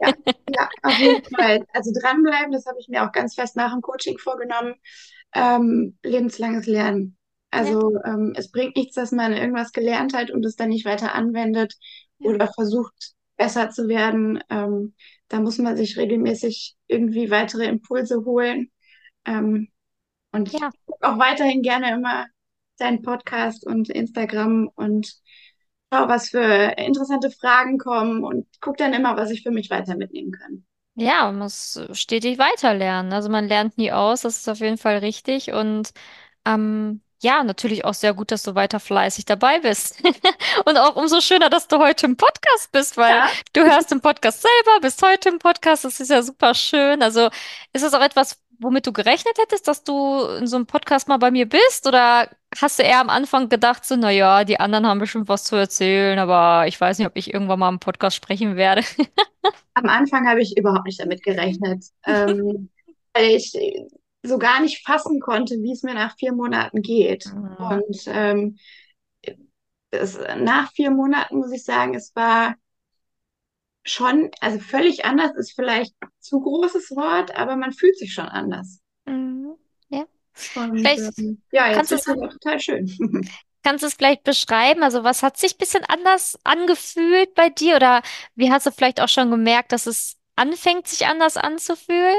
Ja, 0.00 0.12
ja, 0.48 0.68
auf 0.82 0.98
jeden 0.98 1.24
Fall. 1.36 1.64
Also 1.72 1.90
dranbleiben, 2.00 2.52
das 2.52 2.66
habe 2.66 2.78
ich 2.80 2.88
mir 2.88 3.04
auch 3.04 3.12
ganz 3.12 3.34
fest 3.34 3.56
nach 3.56 3.72
dem 3.72 3.82
Coaching 3.82 4.18
vorgenommen. 4.18 4.74
Ähm, 5.34 5.98
lebenslanges 6.02 6.66
Lernen. 6.66 7.16
Ja, 7.52 7.60
Also 7.60 7.94
ähm, 8.04 8.32
es 8.36 8.50
bringt 8.50 8.76
nichts, 8.76 8.94
dass 8.94 9.12
man 9.12 9.32
irgendwas 9.32 9.72
gelernt 9.72 10.14
hat 10.14 10.30
und 10.30 10.44
es 10.44 10.56
dann 10.56 10.70
nicht 10.70 10.84
weiter 10.84 11.14
anwendet 11.14 11.74
ja, 12.18 12.30
oder 12.30 12.48
versucht, 12.52 13.14
besser 13.36 13.70
zu 13.70 13.88
werden. 13.88 14.42
Ähm, 14.50 14.94
da 15.28 15.40
muss 15.40 15.58
man 15.58 15.76
sich 15.76 15.96
regelmäßig 15.96 16.76
irgendwie 16.86 17.30
weitere 17.30 17.66
Impulse 17.66 18.24
holen. 18.24 18.70
Ähm, 19.24 19.68
und 20.32 20.52
ich 20.52 20.60
ja. 20.60 20.70
gucke 20.86 21.08
auch 21.08 21.18
weiterhin 21.18 21.62
gerne 21.62 21.92
immer 21.92 22.26
deinen 22.78 23.02
Podcast 23.02 23.66
und 23.66 23.90
Instagram 23.90 24.70
und 24.74 25.12
was 25.90 26.30
für 26.30 26.74
interessante 26.78 27.30
Fragen 27.30 27.78
kommen 27.78 28.24
und 28.24 28.46
guck 28.60 28.76
dann 28.76 28.94
immer, 28.94 29.16
was 29.16 29.30
ich 29.30 29.42
für 29.42 29.50
mich 29.50 29.70
weiter 29.70 29.96
mitnehmen 29.96 30.32
kann. 30.32 30.64
Ja, 30.94 31.24
man 31.26 31.38
muss 31.38 31.80
stetig 31.92 32.38
weiterlernen. 32.38 33.12
Also 33.12 33.28
man 33.30 33.48
lernt 33.48 33.78
nie 33.78 33.92
aus, 33.92 34.22
das 34.22 34.38
ist 34.38 34.48
auf 34.48 34.58
jeden 34.60 34.76
Fall 34.76 34.98
richtig. 34.98 35.52
Und 35.52 35.90
ähm, 36.46 37.02
ja, 37.22 37.44
natürlich 37.44 37.84
auch 37.84 37.94
sehr 37.94 38.14
gut, 38.14 38.30
dass 38.32 38.42
du 38.42 38.54
weiter 38.54 38.80
fleißig 38.80 39.24
dabei 39.26 39.60
bist. 39.60 40.02
Und 40.66 40.76
auch 40.78 40.96
umso 40.96 41.20
schöner, 41.20 41.50
dass 41.50 41.68
du 41.68 41.78
heute 41.78 42.06
im 42.06 42.16
Podcast 42.16 42.72
bist, 42.72 42.96
weil 42.96 43.22
Ja, 43.22 43.40
du 43.54 43.62
hörst 43.62 43.90
den 43.90 44.00
Podcast 44.02 44.42
selber, 44.42 44.80
bist 44.82 45.02
heute 45.02 45.28
im 45.30 45.38
Podcast. 45.38 45.84
Das 45.84 46.00
ist 46.00 46.10
ja 46.10 46.22
super 46.22 46.54
schön. 46.54 47.02
Also 47.02 47.28
ist 47.72 47.82
es 47.82 47.94
auch 47.94 48.02
etwas, 48.02 48.38
womit 48.60 48.86
du 48.86 48.92
gerechnet 48.92 49.36
hättest, 49.38 49.66
dass 49.66 49.84
du 49.84 50.24
in 50.38 50.46
so 50.46 50.56
einem 50.56 50.66
Podcast 50.66 51.08
mal 51.08 51.16
bei 51.16 51.30
mir 51.30 51.48
bist? 51.48 51.86
Oder 51.86 52.28
hast 52.60 52.78
du 52.78 52.82
eher 52.82 53.00
am 53.00 53.10
Anfang 53.10 53.48
gedacht, 53.48 53.84
so, 53.84 53.96
na 53.96 54.10
ja, 54.10 54.44
die 54.44 54.60
anderen 54.60 54.86
haben 54.86 55.00
bestimmt 55.00 55.28
was 55.28 55.44
zu 55.44 55.56
erzählen, 55.56 56.18
aber 56.18 56.66
ich 56.66 56.80
weiß 56.80 56.98
nicht, 56.98 57.06
ob 57.06 57.16
ich 57.16 57.32
irgendwann 57.32 57.58
mal 57.58 57.68
im 57.68 57.80
Podcast 57.80 58.16
sprechen 58.16 58.56
werde. 58.56 58.82
am 59.74 59.88
Anfang 59.88 60.28
habe 60.28 60.42
ich 60.42 60.56
überhaupt 60.56 60.86
nicht 60.86 61.00
damit 61.00 61.22
gerechnet, 61.22 61.84
ähm, 62.06 62.68
weil 63.14 63.30
ich 63.30 63.52
so 64.22 64.38
gar 64.38 64.60
nicht 64.60 64.84
fassen 64.86 65.20
konnte, 65.20 65.54
wie 65.62 65.72
es 65.72 65.82
mir 65.82 65.94
nach 65.94 66.16
vier 66.16 66.32
Monaten 66.32 66.82
geht. 66.82 67.26
Mhm. 67.26 67.56
Und 67.58 68.04
ähm, 68.06 68.58
das, 69.90 70.18
nach 70.38 70.70
vier 70.72 70.90
Monaten 70.90 71.38
muss 71.38 71.52
ich 71.52 71.64
sagen, 71.64 71.94
es 71.94 72.14
war 72.14 72.54
schon, 73.84 74.30
also 74.40 74.58
völlig 74.58 75.04
anders 75.04 75.34
ist 75.36 75.52
vielleicht 75.54 75.94
zu 76.20 76.40
großes 76.40 76.90
Wort, 76.92 77.34
aber 77.36 77.56
man 77.56 77.72
fühlt 77.72 77.98
sich 77.98 78.12
schon 78.12 78.26
anders. 78.26 78.80
Mhm. 79.06 79.56
Ja. 79.88 80.06
Und 80.54 80.84
ähm, 80.84 81.42
ja, 81.52 81.70
jetzt 81.72 81.92
ist 81.92 82.06
es, 82.08 82.14
total 82.14 82.60
schön. 82.60 82.86
kannst 83.62 83.82
du 83.82 83.88
es 83.88 83.94
vielleicht 83.94 84.24
beschreiben? 84.24 84.82
Also 84.82 85.04
was 85.04 85.22
hat 85.22 85.36
sich 85.36 85.54
ein 85.54 85.58
bisschen 85.58 85.84
anders 85.84 86.38
angefühlt 86.44 87.34
bei 87.34 87.50
dir? 87.50 87.76
Oder 87.76 88.02
wie 88.34 88.50
hast 88.50 88.66
du 88.66 88.70
vielleicht 88.70 89.00
auch 89.00 89.08
schon 89.08 89.30
gemerkt, 89.30 89.72
dass 89.72 89.86
es 89.86 90.16
anfängt, 90.36 90.88
sich 90.88 91.06
anders 91.06 91.36
anzufühlen? 91.36 92.16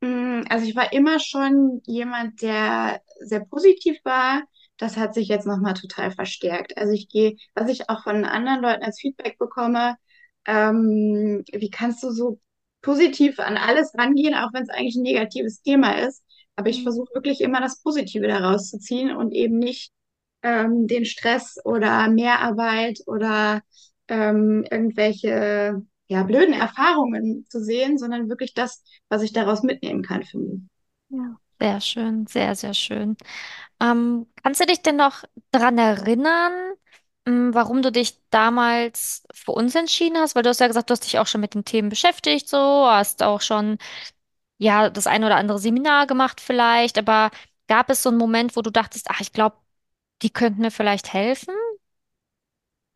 Mm, 0.00 0.42
Also 0.48 0.66
ich 0.66 0.76
war 0.76 0.92
immer 0.92 1.18
schon 1.20 1.80
jemand, 1.86 2.42
der 2.42 3.00
sehr 3.20 3.40
positiv 3.44 3.98
war. 4.04 4.42
Das 4.76 4.96
hat 4.96 5.14
sich 5.14 5.28
jetzt 5.28 5.46
nochmal 5.46 5.74
total 5.74 6.10
verstärkt. 6.10 6.76
Also 6.76 6.92
ich 6.92 7.08
gehe, 7.08 7.36
was 7.54 7.68
ich 7.70 7.88
auch 7.88 8.02
von 8.02 8.24
anderen 8.24 8.60
Leuten 8.62 8.82
als 8.82 9.00
Feedback 9.00 9.38
bekomme, 9.38 9.96
ähm, 10.46 11.44
wie 11.52 11.70
kannst 11.70 12.02
du 12.02 12.10
so 12.10 12.40
positiv 12.82 13.38
an 13.40 13.56
alles 13.56 13.94
rangehen, 13.96 14.34
auch 14.34 14.52
wenn 14.52 14.64
es 14.64 14.68
eigentlich 14.68 14.96
ein 14.96 15.02
negatives 15.02 15.62
Thema 15.62 15.98
ist. 15.98 16.22
Aber 16.56 16.68
ich 16.68 16.82
Mhm. 16.82 16.82
versuche 16.82 17.14
wirklich 17.14 17.40
immer 17.40 17.60
das 17.60 17.82
Positive 17.82 18.28
daraus 18.28 18.70
zu 18.70 18.78
ziehen 18.78 19.14
und 19.16 19.32
eben 19.32 19.58
nicht 19.58 19.92
ähm, 20.42 20.86
den 20.86 21.04
Stress 21.04 21.56
oder 21.64 22.08
Mehrarbeit 22.10 23.00
oder 23.06 23.62
ähm, 24.08 24.64
irgendwelche 24.70 25.82
ja, 26.08 26.22
blöden 26.22 26.54
Erfahrungen 26.54 27.46
zu 27.48 27.62
sehen, 27.64 27.98
sondern 27.98 28.28
wirklich 28.28 28.54
das, 28.54 28.82
was 29.08 29.22
ich 29.22 29.32
daraus 29.32 29.62
mitnehmen 29.62 30.02
kann 30.02 30.22
für 30.24 30.38
mich. 30.38 30.60
Ja. 31.08 31.36
Sehr 31.60 31.80
schön, 31.80 32.26
sehr, 32.26 32.54
sehr 32.56 32.74
schön. 32.74 33.16
Ähm, 33.80 34.26
kannst 34.42 34.60
du 34.60 34.66
dich 34.66 34.82
denn 34.82 34.96
noch 34.96 35.24
daran 35.52 35.78
erinnern, 35.78 36.74
ähm, 37.26 37.54
warum 37.54 37.82
du 37.82 37.90
dich 37.92 38.18
damals 38.30 39.24
für 39.34 39.52
uns 39.52 39.74
entschieden 39.74 40.18
hast? 40.18 40.34
Weil 40.34 40.42
du 40.42 40.50
hast 40.50 40.60
ja 40.60 40.66
gesagt, 40.68 40.90
du 40.90 40.92
hast 40.92 41.04
dich 41.04 41.18
auch 41.18 41.26
schon 41.26 41.40
mit 41.40 41.54
den 41.54 41.64
Themen 41.64 41.88
beschäftigt, 41.88 42.48
so, 42.48 42.58
hast 42.88 43.22
auch 43.22 43.40
schon, 43.40 43.78
ja, 44.58 44.90
das 44.90 45.06
ein 45.06 45.24
oder 45.24 45.36
andere 45.36 45.58
Seminar 45.60 46.06
gemacht 46.06 46.40
vielleicht, 46.40 46.98
aber 46.98 47.30
gab 47.68 47.90
es 47.90 48.02
so 48.02 48.10
einen 48.10 48.18
Moment, 48.18 48.56
wo 48.56 48.62
du 48.62 48.70
dachtest, 48.70 49.08
ach, 49.10 49.20
ich 49.20 49.32
glaube, 49.32 49.56
die 50.22 50.30
könnten 50.30 50.62
mir 50.62 50.70
vielleicht 50.72 51.12
helfen? 51.14 51.54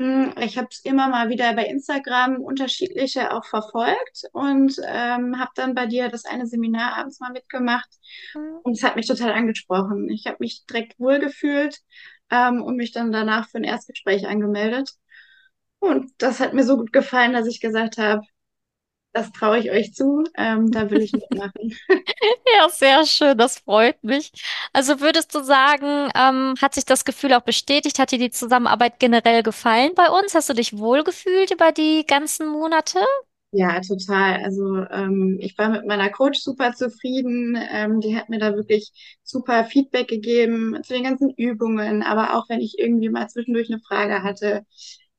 Hm, 0.01 0.33
Ich 0.41 0.57
habe 0.57 0.69
es 0.71 0.85
immer 0.85 1.09
mal 1.09 1.29
wieder 1.29 1.53
bei 1.55 1.65
Instagram 1.67 2.37
unterschiedliche 2.41 3.33
auch 3.33 3.45
verfolgt 3.45 4.23
und 4.33 4.77
ähm, 4.87 5.39
habe 5.39 5.51
dann 5.57 5.75
bei 5.75 5.87
dir 5.87 6.09
das 6.09 6.25
eine 6.25 6.47
Seminar 6.47 6.97
abends 6.97 7.19
mal 7.21 7.33
mitgemacht 7.33 7.89
Mhm. 8.35 8.63
und 8.63 8.75
es 8.77 8.83
hat 8.85 8.95
mich 8.97 9.07
total 9.09 9.33
angesprochen. 9.33 10.09
Ich 10.09 10.27
habe 10.27 10.37
mich 10.41 10.65
direkt 10.67 10.99
wohlgefühlt 11.01 11.81
ähm, 12.31 12.63
und 12.63 12.77
mich 12.77 12.93
dann 12.93 13.13
danach 13.13 13.49
für 13.49 13.59
ein 13.59 13.65
Erstgespräch 13.65 14.27
angemeldet. 14.27 14.93
Und 15.81 16.11
das 16.19 16.41
hat 16.41 16.55
mir 16.55 16.65
so 16.65 16.77
gut 16.77 16.93
gefallen, 16.93 17.33
dass 17.33 17.47
ich 17.47 17.61
gesagt 17.61 17.99
habe, 17.99 18.23
das 19.13 19.33
traue 19.33 19.59
ich 19.59 19.71
euch 19.71 19.95
zu, 19.95 20.25
ähm, 20.37 20.71
da 20.71 20.91
will 20.91 21.03
ich 21.03 21.13
mitmachen. 21.15 21.77
Ja, 22.57 22.69
sehr 22.69 23.07
schön, 23.07 23.37
das 23.39 23.59
freut 23.59 24.03
mich. 24.03 24.33
Also 24.73 25.01
würdest 25.01 25.35
du 25.35 25.43
sagen, 25.43 26.11
ähm, 26.15 26.55
hat 26.61 26.75
sich 26.75 26.85
das 26.85 27.05
Gefühl 27.05 27.33
auch 27.35 27.43
bestätigt? 27.43 27.99
Hat 27.99 28.11
dir 28.11 28.19
die 28.19 28.31
Zusammenarbeit 28.31 28.99
generell 28.99 29.43
gefallen 29.43 29.93
bei 29.95 30.09
uns? 30.11 30.35
Hast 30.35 30.49
du 30.49 30.55
dich 30.55 30.77
wohlgefühlt 30.79 31.51
über 31.53 31.73
die 31.73 32.05
ganzen 32.07 32.49
Monate? 32.49 33.01
Ja, 33.51 33.81
total. 33.81 34.45
Also 34.45 34.77
ähm, 34.91 35.39
ich 35.41 35.57
war 35.57 35.71
mit 35.71 35.87
meiner 35.87 36.11
Coach 36.11 36.39
super 36.41 36.75
zufrieden. 36.75 37.57
Ähm, 37.71 38.01
die 38.01 38.15
hat 38.15 38.29
mir 38.29 38.39
da 38.39 38.55
wirklich 38.55 38.93
super 39.23 39.65
Feedback 39.65 40.09
gegeben 40.09 40.77
zu 40.85 40.93
den 40.93 41.05
ganzen 41.05 41.31
Übungen, 41.31 42.03
aber 42.03 42.37
auch 42.37 42.49
wenn 42.51 42.61
ich 42.61 42.79
irgendwie 42.79 43.09
mal 43.09 43.29
zwischendurch 43.29 43.71
eine 43.73 43.81
Frage 43.81 44.23
hatte, 44.23 44.67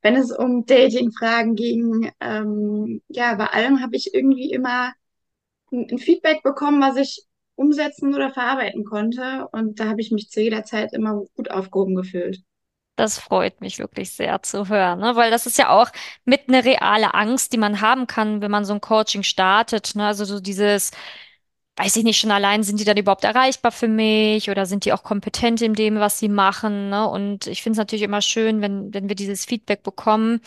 wenn 0.04 0.16
es 0.16 0.32
um 0.32 0.66
Dating-Fragen 0.66 1.56
ging, 1.56 2.12
ähm, 2.20 3.02
ja, 3.10 3.34
bei 3.36 3.48
allem 3.48 3.82
habe 3.82 3.96
ich 3.96 4.14
irgendwie 4.14 4.52
immer 4.52 4.94
ein, 5.72 5.88
ein 5.92 6.00
Feedback 6.00 6.44
bekommen, 6.44 6.82
was 6.82 6.98
ich 6.98 7.26
umsetzen 7.56 8.16
oder 8.16 8.32
verarbeiten 8.32 8.86
konnte. 8.86 9.48
Und 9.54 9.80
da 9.80 9.86
habe 9.90 10.02
ich 10.02 10.12
mich 10.12 10.30
zu 10.32 10.42
jeder 10.42 10.64
Zeit 10.66 10.94
immer 10.94 11.24
gut 11.36 11.52
aufgehoben 11.52 11.96
gefühlt. 11.96 12.44
Das 13.00 13.18
freut 13.18 13.62
mich 13.62 13.80
wirklich 13.80 14.12
sehr 14.12 14.42
zu 14.44 14.68
hören, 14.68 15.00
ne? 15.00 15.16
Weil 15.16 15.32
das 15.32 15.46
ist 15.46 15.58
ja 15.58 15.70
auch 15.70 15.90
mit 16.26 16.50
eine 16.50 16.64
reale 16.66 17.14
Angst, 17.14 17.54
die 17.54 17.58
man 17.58 17.82
haben 17.82 18.08
kann, 18.08 18.42
wenn 18.42 18.52
man 18.52 18.66
so 18.66 18.74
ein 18.74 18.82
Coaching 18.82 19.24
startet, 19.24 19.96
ne? 19.96 20.08
Also 20.08 20.26
so 20.26 20.40
dieses, 20.40 20.92
weiß 21.78 21.96
ich 21.96 22.04
nicht, 22.04 22.20
schon 22.20 22.32
allein, 22.32 22.64
sind 22.64 22.80
die 22.80 22.86
dann 22.86 22.98
überhaupt 22.98 23.24
erreichbar 23.24 23.72
für 23.72 23.88
mich 23.88 24.50
oder 24.50 24.66
sind 24.66 24.86
die 24.86 24.94
auch 24.94 25.04
kompetent 25.04 25.62
in 25.62 25.74
dem, 25.74 26.00
was 26.00 26.20
sie 26.20 26.30
machen, 26.30 26.90
ne? 26.90 27.08
Und 27.10 27.48
ich 27.48 27.64
finde 27.64 27.74
es 27.74 27.78
natürlich 27.80 28.04
immer 28.04 28.22
schön, 28.22 28.62
wenn, 28.62 28.94
wenn 28.94 29.08
wir 29.10 29.16
dieses 29.16 29.46
Feedback 29.46 29.84
bekommen, 29.84 30.42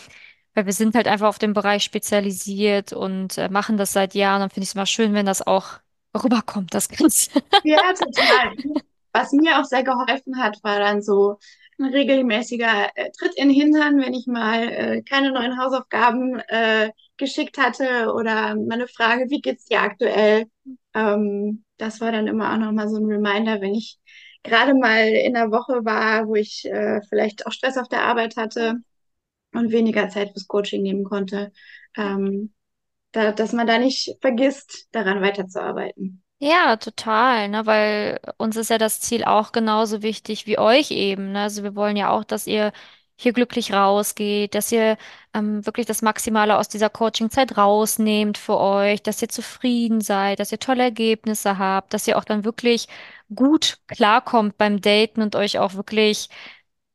weil 0.53 0.65
wir 0.67 0.73
sind 0.73 0.95
halt 0.95 1.07
einfach 1.07 1.27
auf 1.29 1.39
den 1.39 1.53
Bereich 1.53 1.83
spezialisiert 1.83 2.93
und 2.93 3.37
äh, 3.39 3.49
machen 3.49 3.77
das 3.77 3.93
seit 3.93 4.13
Jahren. 4.15 4.41
Dann 4.41 4.49
finde 4.51 4.63
ich 4.65 4.69
es 4.69 4.75
immer 4.75 4.85
schön, 4.85 5.13
wenn 5.13 5.25
das 5.25 5.45
auch 5.45 5.79
rüberkommt, 6.15 6.73
das 6.73 6.89
Ganze. 6.89 7.31
Ja, 7.63 7.93
total. 7.93 8.55
Was 9.13 9.31
mir 9.31 9.59
auch 9.59 9.65
sehr 9.65 9.83
geholfen 9.83 10.37
hat, 10.41 10.63
war 10.63 10.79
dann 10.79 11.01
so 11.01 11.37
ein 11.79 11.85
regelmäßiger 11.85 12.89
äh, 12.95 13.11
Tritt 13.11 13.33
in 13.35 13.49
den 13.49 13.57
Hintern, 13.59 13.99
wenn 13.99 14.13
ich 14.13 14.27
mal 14.27 14.69
äh, 14.69 15.01
keine 15.03 15.31
neuen 15.31 15.57
Hausaufgaben 15.59 16.39
äh, 16.47 16.91
geschickt 17.17 17.57
hatte 17.57 18.13
oder 18.13 18.55
mal 18.55 18.73
eine 18.73 18.87
Frage, 18.87 19.29
wie 19.29 19.41
geht's 19.41 19.65
dir 19.65 19.81
aktuell? 19.81 20.45
Ähm, 20.93 21.63
das 21.77 22.01
war 22.01 22.11
dann 22.11 22.27
immer 22.27 22.53
auch 22.53 22.57
nochmal 22.57 22.89
so 22.89 22.97
ein 22.97 23.05
Reminder, 23.05 23.61
wenn 23.61 23.73
ich 23.75 23.97
gerade 24.43 24.73
mal 24.73 25.07
in 25.07 25.33
der 25.33 25.51
Woche 25.51 25.85
war, 25.85 26.27
wo 26.27 26.35
ich 26.35 26.65
äh, 26.65 27.01
vielleicht 27.09 27.47
auch 27.47 27.51
Stress 27.51 27.77
auf 27.77 27.87
der 27.87 28.03
Arbeit 28.03 28.37
hatte 28.37 28.75
und 29.53 29.71
weniger 29.71 30.09
Zeit 30.09 30.31
fürs 30.31 30.47
Coaching 30.47 30.81
nehmen 30.83 31.03
konnte, 31.03 31.51
ähm, 31.97 32.53
da, 33.13 33.31
dass 33.33 33.53
man 33.53 33.67
da 33.67 33.79
nicht 33.79 34.17
vergisst, 34.21 34.87
daran 34.93 35.21
weiterzuarbeiten. 35.21 36.22
Ja, 36.45 36.75
total, 36.75 37.47
ne, 37.47 37.65
weil 37.65 38.19
uns 38.37 38.57
ist 38.57 38.69
ja 38.69 38.77
das 38.77 38.99
Ziel 38.99 39.23
auch 39.23 39.53
genauso 39.53 40.01
wichtig 40.01 40.45
wie 40.45 40.57
euch 40.59 40.91
eben, 40.91 41.31
ne? 41.31 41.43
Also 41.43 41.63
wir 41.63 41.73
wollen 41.75 41.95
ja 41.95 42.09
auch, 42.09 42.25
dass 42.25 42.47
ihr 42.47 42.73
hier 43.15 43.31
glücklich 43.31 43.71
rausgeht, 43.71 44.53
dass 44.53 44.69
ihr 44.73 44.97
ähm, 45.33 45.65
wirklich 45.65 45.85
das 45.85 46.01
Maximale 46.01 46.57
aus 46.57 46.67
dieser 46.67 46.89
Coaching-Zeit 46.89 47.57
rausnehmt 47.57 48.37
für 48.37 48.57
euch, 48.59 49.01
dass 49.01 49.21
ihr 49.21 49.29
zufrieden 49.29 50.01
seid, 50.01 50.39
dass 50.39 50.51
ihr 50.51 50.59
tolle 50.59 50.83
Ergebnisse 50.83 51.57
habt, 51.59 51.93
dass 51.93 52.07
ihr 52.09 52.17
auch 52.17 52.25
dann 52.25 52.43
wirklich 52.43 52.87
gut 53.33 53.77
klarkommt 53.87 54.57
beim 54.57 54.81
Daten 54.81 55.21
und 55.21 55.35
euch 55.37 55.59
auch 55.59 55.75
wirklich 55.75 56.27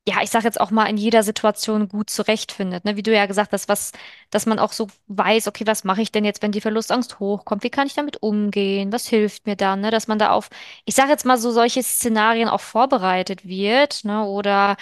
ja, 0.08 0.22
ich 0.22 0.30
sage 0.30 0.44
jetzt 0.46 0.58
auch 0.60 0.70
mal, 0.70 0.86
in 0.86 0.96
jeder 0.96 1.22
Situation 1.22 1.88
gut 1.88 2.08
zurechtfindet. 2.08 2.84
Ne? 2.86 2.96
Wie 2.96 3.02
du 3.02 3.12
ja 3.14 3.26
gesagt 3.26 3.52
hast, 3.52 3.68
was, 3.68 3.92
dass 4.30 4.46
man 4.46 4.58
auch 4.58 4.72
so 4.72 4.88
weiß, 5.08 5.48
okay, 5.48 5.66
was 5.66 5.84
mache 5.84 6.00
ich 6.00 6.10
denn 6.10 6.24
jetzt, 6.24 6.40
wenn 6.42 6.50
die 6.52 6.62
Verlustangst 6.62 7.20
hochkommt? 7.20 7.62
Wie 7.62 7.70
kann 7.70 7.86
ich 7.86 7.94
damit 7.94 8.22
umgehen? 8.22 8.90
Was 8.90 9.06
hilft 9.06 9.46
mir 9.46 9.54
dann? 9.56 9.80
Ne? 9.82 9.90
Dass 9.90 10.08
man 10.08 10.18
da 10.18 10.30
auf, 10.30 10.48
ich 10.86 10.94
sage 10.94 11.10
jetzt 11.10 11.26
mal, 11.26 11.36
so 11.36 11.50
solche 11.50 11.82
Szenarien 11.82 12.48
auch 12.48 12.60
vorbereitet 12.62 13.46
wird. 13.46 14.04
Ne? 14.04 14.24
Oder 14.24 14.76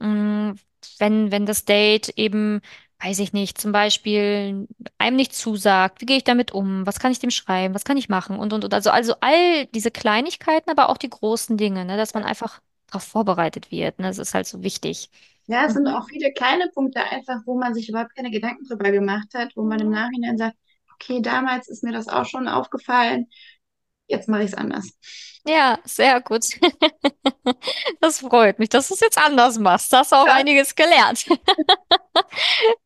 mh, 0.00 0.54
wenn, 0.98 1.30
wenn 1.30 1.46
das 1.46 1.64
Date 1.64 2.08
eben, 2.16 2.60
weiß 3.00 3.20
ich 3.20 3.32
nicht, 3.32 3.60
zum 3.60 3.70
Beispiel 3.72 4.66
einem 4.98 5.16
nicht 5.16 5.34
zusagt, 5.34 6.00
wie 6.00 6.06
gehe 6.06 6.16
ich 6.16 6.24
damit 6.24 6.52
um? 6.52 6.86
Was 6.86 6.98
kann 6.98 7.12
ich 7.12 7.20
dem 7.20 7.30
schreiben? 7.30 7.74
Was 7.74 7.84
kann 7.84 7.96
ich 7.96 8.08
machen? 8.08 8.36
Und, 8.38 8.52
und, 8.52 8.64
und. 8.64 8.74
Also, 8.74 8.90
also 8.90 9.14
all 9.20 9.66
diese 9.66 9.90
Kleinigkeiten, 9.92 10.70
aber 10.70 10.88
auch 10.88 10.98
die 10.98 11.10
großen 11.10 11.56
Dinge, 11.56 11.84
ne? 11.84 11.96
Dass 11.96 12.14
man 12.14 12.24
einfach 12.24 12.60
darauf 12.92 13.04
vorbereitet 13.04 13.70
wird. 13.70 13.98
Ne? 13.98 14.08
Das 14.08 14.18
ist 14.18 14.34
halt 14.34 14.46
so 14.46 14.62
wichtig. 14.62 15.10
Ja, 15.46 15.66
es 15.66 15.74
sind 15.74 15.86
Mhm. 15.86 15.88
auch 15.88 16.08
viele 16.08 16.32
kleine 16.32 16.68
Punkte 16.72 17.02
einfach, 17.02 17.40
wo 17.46 17.58
man 17.58 17.74
sich 17.74 17.88
überhaupt 17.88 18.14
keine 18.14 18.30
Gedanken 18.30 18.64
drüber 18.64 18.90
gemacht 18.92 19.28
hat, 19.34 19.52
wo 19.56 19.64
man 19.64 19.80
im 19.80 19.90
Nachhinein 19.90 20.38
sagt, 20.38 20.56
okay, 20.94 21.20
damals 21.20 21.68
ist 21.68 21.82
mir 21.84 21.92
das 21.92 22.08
auch 22.08 22.24
schon 22.26 22.48
aufgefallen, 22.48 23.26
jetzt 24.08 24.28
mache 24.28 24.42
ich 24.44 24.48
es 24.52 24.54
anders. 24.58 24.90
Ja, 25.44 25.78
sehr 25.84 26.20
gut. 26.20 26.44
Das 28.00 28.20
freut 28.20 28.58
mich, 28.58 28.68
dass 28.68 28.88
du 28.88 28.94
es 28.94 29.00
jetzt 29.00 29.18
anders 29.18 29.58
machst. 29.58 29.92
Da 29.92 29.98
hast 29.98 30.12
du 30.12 30.16
auch 30.16 30.26
Ja, 30.26 30.32
einiges 30.32 30.74
gelernt. 30.74 31.26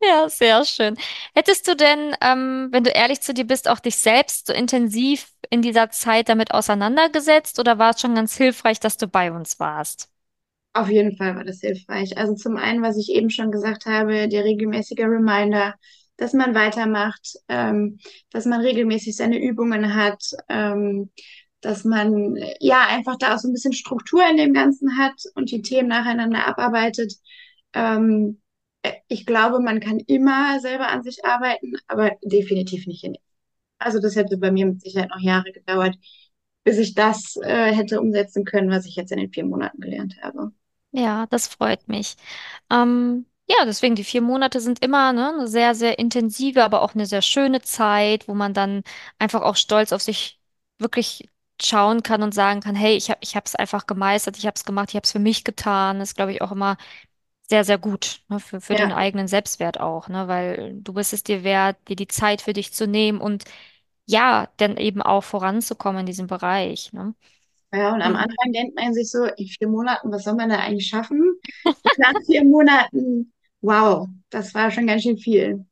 Ja, 0.01 0.29
sehr 0.29 0.65
schön. 0.65 0.97
Hättest 1.35 1.67
du 1.69 1.77
denn, 1.77 2.15
ähm, 2.21 2.69
wenn 2.73 2.85
du 2.85 2.91
ehrlich 2.91 3.21
zu 3.21 3.35
dir 3.35 3.47
bist, 3.47 3.69
auch 3.69 3.81
dich 3.81 3.97
selbst 3.97 4.47
so 4.47 4.53
intensiv 4.53 5.29
in 5.50 5.62
dieser 5.62 5.91
Zeit 5.91 6.29
damit 6.29 6.53
auseinandergesetzt 6.53 7.59
oder 7.59 7.79
war 7.79 7.91
es 7.91 8.00
schon 8.00 8.15
ganz 8.15 8.37
hilfreich, 8.37 8.81
dass 8.81 8.97
du 8.97 9.09
bei 9.09 9.33
uns 9.33 9.59
warst? 9.61 10.11
auf 10.75 10.88
jeden 10.91 11.17
Fall 11.17 11.35
war 11.37 11.45
das 11.45 11.61
hilfreich. 11.61 12.17
Also 12.19 12.35
zum 12.35 12.57
einen, 12.57 12.83
was 12.83 12.99
ich 12.99 13.11
eben 13.11 13.31
schon 13.31 13.50
gesagt 13.50 13.87
habe, 13.87 14.29
der 14.29 14.45
regelmäßige 14.45 15.00
Reminder, 15.00 15.75
dass 16.19 16.33
man 16.35 16.55
weitermacht, 16.55 17.37
ähm, 17.49 17.99
dass 18.31 18.45
man 18.47 18.61
regelmäßig 18.61 19.17
seine 19.17 19.38
Übungen 19.41 19.95
hat, 19.95 20.23
ähm, 20.49 21.11
dass 21.62 21.85
man 21.85 22.37
ja 22.61 22.87
einfach 22.88 23.17
da 23.19 23.35
auch 23.35 23.38
so 23.38 23.49
ein 23.49 23.53
bisschen 23.55 23.73
Struktur 23.73 24.23
in 24.31 24.37
dem 24.37 24.53
Ganzen 24.53 24.99
hat 24.99 25.15
und 25.35 25.50
die 25.50 25.62
Themen 25.62 25.88
nacheinander 25.88 26.47
abarbeitet. 26.47 27.15
Ähm, 27.73 28.41
äh, 28.83 28.93
ich 29.09 29.25
glaube, 29.26 29.61
man 29.61 29.81
kann 29.81 29.99
immer 30.00 30.61
selber 30.61 30.88
an 30.88 31.03
sich 31.03 31.25
arbeiten, 31.25 31.73
aber 31.88 32.12
definitiv 32.23 32.87
nicht 32.87 33.03
in. 33.05 33.17
Also 33.78 34.00
das 34.00 34.16
hätte 34.16 34.37
bei 34.38 34.50
mir 34.50 34.66
mit 34.66 34.83
Sicherheit 34.83 35.11
noch 35.11 35.21
Jahre 35.21 35.52
gedauert, 35.52 35.97
bis 36.64 36.78
ich 36.78 36.95
das 36.95 37.37
äh, 37.42 37.73
hätte 37.75 38.00
umsetzen 38.00 38.45
können, 38.45 38.71
was 38.71 38.87
ich 38.87 38.97
jetzt 38.97 39.12
in 39.12 39.18
den 39.18 39.33
vier 39.33 39.45
Monaten 39.45 39.80
gelernt 39.80 40.16
habe. 40.23 40.52
Ja, 40.92 41.26
das 41.26 41.47
freut 41.49 41.88
mich. 41.88 42.16
Ähm, 42.71 43.26
ja, 43.49 43.64
deswegen 43.66 43.95
die 43.97 44.04
vier 44.04 44.23
Monate 44.23 44.61
sind 44.61 44.83
immer, 44.85 45.12
ne, 45.12 45.28
eine 45.35 45.49
sehr, 45.49 45.75
sehr 45.75 45.99
intensive, 45.99 46.64
aber 46.64 46.83
auch 46.83 46.95
eine 46.95 47.06
sehr 47.06 47.23
schöne 47.23 47.61
Zeit, 47.62 48.28
wo 48.28 48.35
man 48.35 48.54
dann 48.54 48.83
einfach 49.18 49.42
auch 49.42 49.56
stolz 49.56 49.92
auf 49.92 50.02
sich 50.02 50.40
wirklich 50.78 51.28
schauen 51.62 52.02
kann 52.02 52.23
und 52.23 52.35
sagen 52.35 52.61
kann, 52.61 52.75
hey, 52.75 52.97
ich 52.97 53.11
habe, 53.11 53.21
ich 53.23 53.37
habe 53.37 53.45
es 53.47 53.54
einfach 53.54 53.87
gemeistert, 53.87 54.37
ich 54.38 54.47
habe 54.47 54.54
es 54.56 54.64
gemacht, 54.64 54.90
ich 54.90 54.97
habe 54.97 55.04
es 55.04 55.12
für 55.12 55.18
mich 55.18 55.45
getan. 55.45 55.99
Das 56.00 56.11
ist, 56.11 56.16
glaube 56.16 56.33
ich, 56.33 56.42
auch 56.42 56.52
immer 56.52 56.76
sehr, 57.49 57.65
sehr 57.65 57.79
gut, 57.79 58.23
ne, 58.29 58.41
für, 58.41 58.61
für 58.61 58.75
den 58.76 58.93
Ja, 58.93 58.93
eigenen 58.93 59.29
Selbstwert 59.29 59.81
auch, 59.81 60.09
ne, 60.09 60.29
weil 60.29 60.75
du 60.83 60.93
bist 60.95 61.12
es 61.12 61.23
dir 61.23 61.45
wert, 61.45 61.76
dir 61.88 61.97
die 61.97 62.09
Zeit 62.09 62.43
für 62.43 62.53
dich 62.53 62.73
zu 62.73 62.87
nehmen 62.87 63.21
und 63.21 63.45
ja, 64.07 64.49
dann 64.59 64.76
eben 64.79 65.03
auch 65.03 65.25
voranzukommen 65.25 66.00
in 66.00 66.07
diesem 66.07 66.26
Bereich, 66.29 66.93
ne? 66.93 67.15
ja, 67.73 67.95
und 67.95 68.03
am 68.03 68.17
Mhm. 68.17 68.17
Anfang 68.17 68.53
denkt 68.53 68.76
man 68.76 68.95
sich 68.95 69.11
so, 69.11 69.25
in 69.25 69.47
vier 69.49 69.69
Monaten, 69.69 70.11
was 70.12 70.25
soll 70.25 70.35
man 70.35 70.49
da 70.50 70.57
eigentlich 70.59 70.88
schaffen? 70.88 71.21
Nach 71.97 72.15
vier 72.26 72.45
Monaten, 72.45 73.33
wow, 73.62 74.09
das 74.31 74.55
war 74.55 74.71
schon 74.71 74.87
ganz 74.87 75.03
schön 75.03 75.19
viel. 75.19 75.67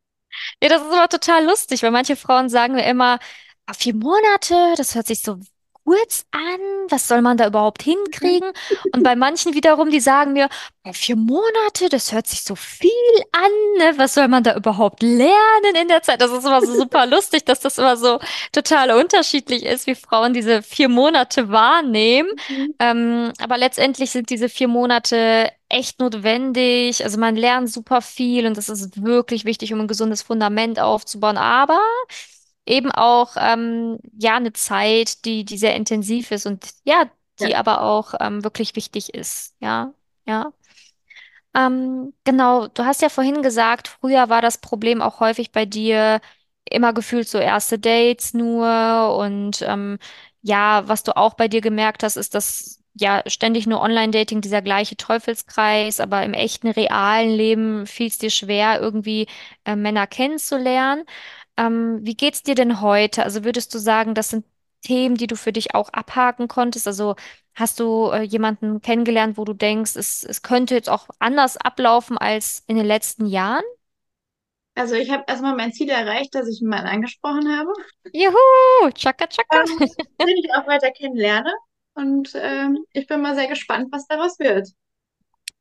Ja, 0.62 0.68
das 0.68 0.82
ist 0.82 0.92
aber 0.92 1.08
total 1.08 1.44
lustig, 1.44 1.82
weil 1.82 1.90
manche 1.90 2.16
Frauen 2.16 2.48
sagen 2.48 2.74
mir 2.74 2.84
immer, 2.86 3.18
ah, 3.66 3.74
vier 3.74 3.94
Monate, 3.94 4.74
das 4.76 4.94
hört 4.94 5.06
sich 5.06 5.20
so 5.22 5.38
kurz 5.84 6.24
an, 6.30 6.60
was 6.88 7.08
soll 7.08 7.22
man 7.22 7.36
da 7.36 7.46
überhaupt 7.46 7.82
hinkriegen? 7.82 8.50
Und 8.92 9.02
bei 9.02 9.16
manchen 9.16 9.54
wiederum, 9.54 9.90
die 9.90 10.00
sagen 10.00 10.32
mir, 10.32 10.48
vier 10.92 11.16
Monate, 11.16 11.88
das 11.88 12.12
hört 12.12 12.26
sich 12.26 12.42
so 12.42 12.54
viel 12.54 12.90
an, 13.32 13.50
ne? 13.78 13.94
Was 13.96 14.14
soll 14.14 14.28
man 14.28 14.42
da 14.42 14.54
überhaupt 14.56 15.02
lernen 15.02 15.74
in 15.80 15.88
der 15.88 16.02
Zeit? 16.02 16.20
Das 16.20 16.30
ist 16.30 16.44
immer 16.44 16.60
so 16.60 16.74
super 16.74 17.06
lustig, 17.06 17.44
dass 17.44 17.60
das 17.60 17.78
immer 17.78 17.96
so 17.96 18.18
total 18.52 18.90
unterschiedlich 18.92 19.64
ist, 19.64 19.86
wie 19.86 19.94
Frauen 19.94 20.34
diese 20.34 20.62
vier 20.62 20.88
Monate 20.88 21.50
wahrnehmen. 21.50 22.30
Mhm. 22.48 22.74
Ähm, 22.78 23.32
aber 23.40 23.56
letztendlich 23.56 24.10
sind 24.10 24.30
diese 24.30 24.48
vier 24.48 24.68
Monate 24.68 25.50
echt 25.68 26.00
notwendig. 26.00 27.02
Also 27.02 27.18
man 27.18 27.36
lernt 27.36 27.70
super 27.70 28.02
viel 28.02 28.46
und 28.46 28.56
das 28.56 28.68
ist 28.68 29.02
wirklich 29.02 29.44
wichtig, 29.44 29.72
um 29.72 29.80
ein 29.80 29.88
gesundes 29.88 30.22
Fundament 30.22 30.78
aufzubauen. 30.78 31.38
Aber 31.38 31.80
eben 32.66 32.90
auch 32.90 33.36
ähm, 33.38 33.98
ja 34.18 34.36
eine 34.36 34.52
Zeit, 34.52 35.24
die, 35.24 35.44
die 35.44 35.58
sehr 35.58 35.76
intensiv 35.76 36.30
ist 36.30 36.46
und 36.46 36.66
ja, 36.84 37.10
die 37.40 37.44
Ja, 37.46 37.56
aber 37.56 37.82
auch 37.82 38.14
ähm, 38.20 38.44
wirklich 38.44 38.76
wichtig 38.76 39.14
ist. 39.14 39.54
Ja, 39.60 39.92
ja. 40.26 40.52
Ähm, 41.54 42.12
genau, 42.24 42.66
du 42.68 42.84
hast 42.84 43.02
ja 43.02 43.08
vorhin 43.08 43.42
gesagt, 43.42 43.88
früher 43.88 44.28
war 44.28 44.42
das 44.42 44.58
Problem 44.58 45.00
auch 45.00 45.20
häufig 45.20 45.52
bei 45.52 45.64
dir 45.66 46.20
immer 46.68 46.92
gefühlt 46.92 47.28
so 47.28 47.38
erste 47.38 47.78
Dates 47.78 48.34
nur 48.34 49.16
und 49.18 49.62
ähm, 49.62 49.98
ja, 50.42 50.86
was 50.88 51.02
du 51.04 51.16
auch 51.16 51.34
bei 51.34 51.46
dir 51.48 51.60
gemerkt 51.60 52.02
hast, 52.02 52.16
ist, 52.16 52.34
dass 52.34 52.80
ja 52.94 53.22
ständig 53.26 53.66
nur 53.66 53.80
Online-Dating 53.80 54.40
dieser 54.40 54.62
gleiche 54.62 54.96
Teufelskreis, 54.96 56.00
aber 56.00 56.22
im 56.24 56.32
echten, 56.34 56.68
realen 56.68 57.30
Leben 57.30 57.86
fiel 57.86 58.08
es 58.08 58.18
dir 58.18 58.30
schwer, 58.30 58.80
irgendwie 58.80 59.26
äh, 59.64 59.76
Männer 59.76 60.06
kennenzulernen. 60.06 61.04
Ähm, 61.56 62.00
wie 62.02 62.16
geht's 62.16 62.42
dir 62.42 62.54
denn 62.54 62.80
heute? 62.80 63.24
Also 63.24 63.44
würdest 63.44 63.74
du 63.74 63.78
sagen, 63.78 64.14
das 64.14 64.30
sind 64.30 64.44
Themen, 64.82 65.16
die 65.16 65.26
du 65.26 65.36
für 65.36 65.52
dich 65.52 65.74
auch 65.74 65.88
abhaken 65.90 66.48
konntest? 66.48 66.86
Also 66.86 67.16
Hast 67.56 67.78
du 67.78 68.10
äh, 68.10 68.22
jemanden 68.22 68.80
kennengelernt, 68.80 69.38
wo 69.38 69.44
du 69.44 69.52
denkst, 69.52 69.94
es, 69.94 70.24
es 70.24 70.42
könnte 70.42 70.74
jetzt 70.74 70.90
auch 70.90 71.06
anders 71.20 71.56
ablaufen 71.56 72.18
als 72.18 72.64
in 72.66 72.76
den 72.76 72.84
letzten 72.84 73.26
Jahren? 73.26 73.62
also 74.74 74.96
ich 74.96 75.10
habe 75.10 75.22
erstmal 75.28 75.54
mein 75.54 75.72
Ziel 75.72 75.88
erreicht, 75.88 76.34
dass 76.34 76.48
ich 76.48 76.60
einen 76.60 76.70
Mann 76.70 76.86
angesprochen 76.86 77.56
habe, 77.56 77.70
Juhu, 78.12 78.90
tschakka, 78.92 79.26
tschakka. 79.28 79.62
ähm, 79.62 79.78
den 80.20 80.28
ich 80.36 80.52
auch 80.52 80.66
weiter 80.66 80.90
kennenlerne. 80.90 81.52
Und 81.94 82.32
ähm, 82.34 82.84
ich 82.92 83.06
bin 83.06 83.22
mal 83.22 83.36
sehr 83.36 83.46
gespannt, 83.46 83.88
was 83.92 84.06
daraus 84.08 84.38
wird. 84.40 84.68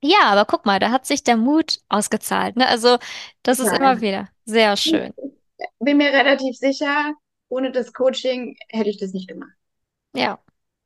Ja, 0.02 0.24
aber 0.24 0.46
guck 0.46 0.66
mal, 0.66 0.80
da 0.80 0.90
hat 0.90 1.06
sich 1.06 1.24
der 1.24 1.38
Mut 1.38 1.78
ausgezahlt, 1.90 2.56
ne? 2.58 2.68
Also, 2.68 2.98
das 3.44 3.60
ist 3.60 3.68
immer 3.68 3.78
Total. 3.78 4.02
wieder 4.02 4.30
sehr 4.46 4.76
schön. 4.78 5.14
Bin 5.80 5.98
mir 5.98 6.12
relativ 6.12 6.58
sicher, 6.58 7.14
ohne 7.50 7.72
das 7.72 7.94
Coaching 7.94 8.58
hätte 8.70 8.90
ich 8.90 8.98
das 8.98 9.14
nicht 9.14 9.28
gemacht. 9.28 9.54
Ja, 10.16 10.40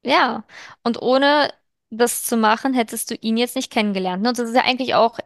ja. 0.03 0.43
Und 0.83 1.01
ohne 1.01 1.53
das 1.89 2.23
zu 2.25 2.37
machen, 2.37 2.73
hättest 2.73 3.11
du 3.11 3.15
ihn 3.15 3.37
jetzt 3.37 3.55
nicht 3.55 3.71
kennengelernt. 3.71 4.21
Ne? 4.23 4.29
Und 4.29 4.39
das 4.39 4.49
ist 4.49 4.55
ja 4.55 4.63
eigentlich 4.63 4.95
auch, 4.95 5.19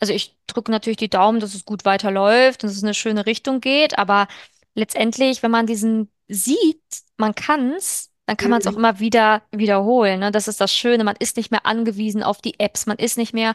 also 0.00 0.12
ich 0.12 0.36
drücke 0.46 0.70
natürlich 0.70 0.96
die 0.96 1.08
Daumen, 1.10 1.40
dass 1.40 1.54
es 1.54 1.64
gut 1.64 1.84
weiterläuft, 1.84 2.62
dass 2.62 2.72
es 2.72 2.78
in 2.82 2.86
eine 2.88 2.94
schöne 2.94 3.26
Richtung 3.26 3.60
geht, 3.60 3.98
aber 3.98 4.26
letztendlich, 4.74 5.42
wenn 5.42 5.50
man 5.52 5.66
diesen 5.66 6.10
sieht, 6.28 6.82
man 7.16 7.34
kann's, 7.34 8.10
dann 8.26 8.36
kann 8.36 8.50
man 8.50 8.60
es 8.60 8.66
auch 8.66 8.72
Mhm. 8.72 8.78
immer 8.78 8.98
wieder 9.00 9.42
wiederholen. 9.52 10.20
Ne? 10.20 10.30
Das 10.32 10.48
ist 10.48 10.60
das 10.60 10.72
Schöne. 10.74 11.04
Man 11.04 11.16
ist 11.18 11.36
nicht 11.36 11.50
mehr 11.50 11.64
angewiesen 11.66 12.22
auf 12.22 12.40
die 12.42 12.58
Apps, 12.60 12.86
man 12.86 12.98
ist 12.98 13.16
nicht 13.16 13.32
mehr 13.32 13.54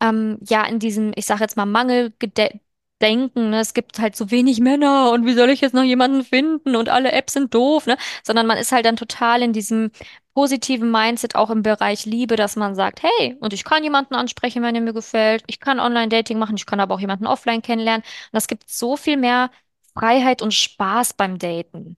ähm, 0.00 0.38
ja 0.48 0.64
in 0.64 0.78
diesem, 0.78 1.12
ich 1.16 1.26
sage 1.26 1.42
jetzt 1.42 1.56
mal, 1.56 1.66
Mangeldenken. 1.66 2.60
Ne? 3.02 3.60
Es 3.60 3.74
gibt 3.74 3.98
halt 3.98 4.16
so 4.16 4.30
wenig 4.30 4.60
Männer 4.60 5.10
und 5.10 5.26
wie 5.26 5.34
soll 5.34 5.50
ich 5.50 5.60
jetzt 5.60 5.74
noch 5.74 5.82
jemanden 5.82 6.24
finden 6.24 6.76
und 6.76 6.88
alle 6.88 7.12
Apps 7.12 7.32
sind 7.34 7.52
doof, 7.52 7.86
ne? 7.86 7.96
sondern 8.22 8.46
man 8.46 8.58
ist 8.58 8.72
halt 8.72 8.86
dann 8.86 8.96
total 8.96 9.42
in 9.42 9.52
diesem 9.52 9.90
positiven 10.34 10.90
Mindset 10.90 11.34
auch 11.34 11.50
im 11.50 11.62
Bereich 11.62 12.06
Liebe, 12.06 12.36
dass 12.36 12.56
man 12.56 12.74
sagt, 12.74 13.02
hey, 13.02 13.36
und 13.40 13.52
ich 13.52 13.64
kann 13.64 13.82
jemanden 13.82 14.14
ansprechen, 14.14 14.62
wenn 14.62 14.74
er 14.74 14.80
mir 14.80 14.94
gefällt, 14.94 15.44
ich 15.46 15.60
kann 15.60 15.80
Online-Dating 15.80 16.38
machen, 16.38 16.56
ich 16.56 16.66
kann 16.66 16.80
aber 16.80 16.94
auch 16.94 17.00
jemanden 17.00 17.26
offline 17.26 17.60
kennenlernen. 17.62 18.02
Und 18.02 18.32
das 18.32 18.46
gibt 18.46 18.70
so 18.70 18.96
viel 18.96 19.16
mehr 19.16 19.50
Freiheit 19.94 20.40
und 20.40 20.54
Spaß 20.54 21.14
beim 21.14 21.38
Daten. 21.38 21.96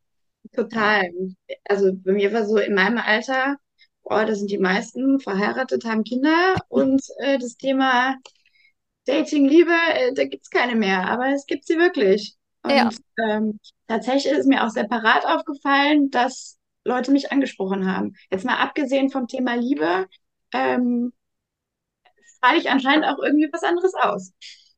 Total. 0.53 1.11
Also 1.69 1.93
bei 1.95 2.13
mir 2.13 2.33
war 2.33 2.45
so 2.45 2.59
in 2.59 2.75
meinem 2.75 2.99
Alter, 2.99 3.57
oh, 4.03 4.11
da 4.11 4.35
sind 4.35 4.51
die 4.51 4.59
meisten 4.59 5.21
verheiratet, 5.21 5.85
haben 5.85 6.05
Kinder 6.05 6.57
und 6.69 7.03
äh, 7.19 7.39
das 7.39 7.57
Thema 7.57 8.17
Dating, 9.07 9.47
Liebe, 9.47 9.73
äh, 9.73 10.15
da 10.15 10.25
gibt's 10.25 10.51
keine 10.51 10.75
mehr, 10.75 11.09
aber 11.09 11.29
es 11.31 11.47
gibt 11.47 11.67
sie 11.67 11.79
wirklich. 11.79 12.37
ja, 12.69 12.91
Und 12.91 12.97
ähm, 13.19 13.61
tatsächlich 13.89 14.33
ist 14.33 14.47
mir 14.47 14.65
auch 14.65 14.71
separat 14.71 15.27
aufgefallen, 15.27 16.11
dass 16.11 16.59
Leute 16.85 17.13
mich 17.13 17.31
angesprochen 17.33 17.87
haben. 17.91 18.15
Jetzt 18.31 18.45
mal 18.45 18.57
abgesehen 18.57 19.11
vom 19.11 19.29
Thema 19.29 19.55
Liebe, 19.57 20.07
ähm, 20.53 21.13
strahle 22.37 22.59
ich 22.59 22.71
anscheinend 22.71 23.07
auch 23.07 23.19
irgendwie 23.19 23.49
was 23.53 23.63
anderes 23.65 23.95
aus. 23.95 24.33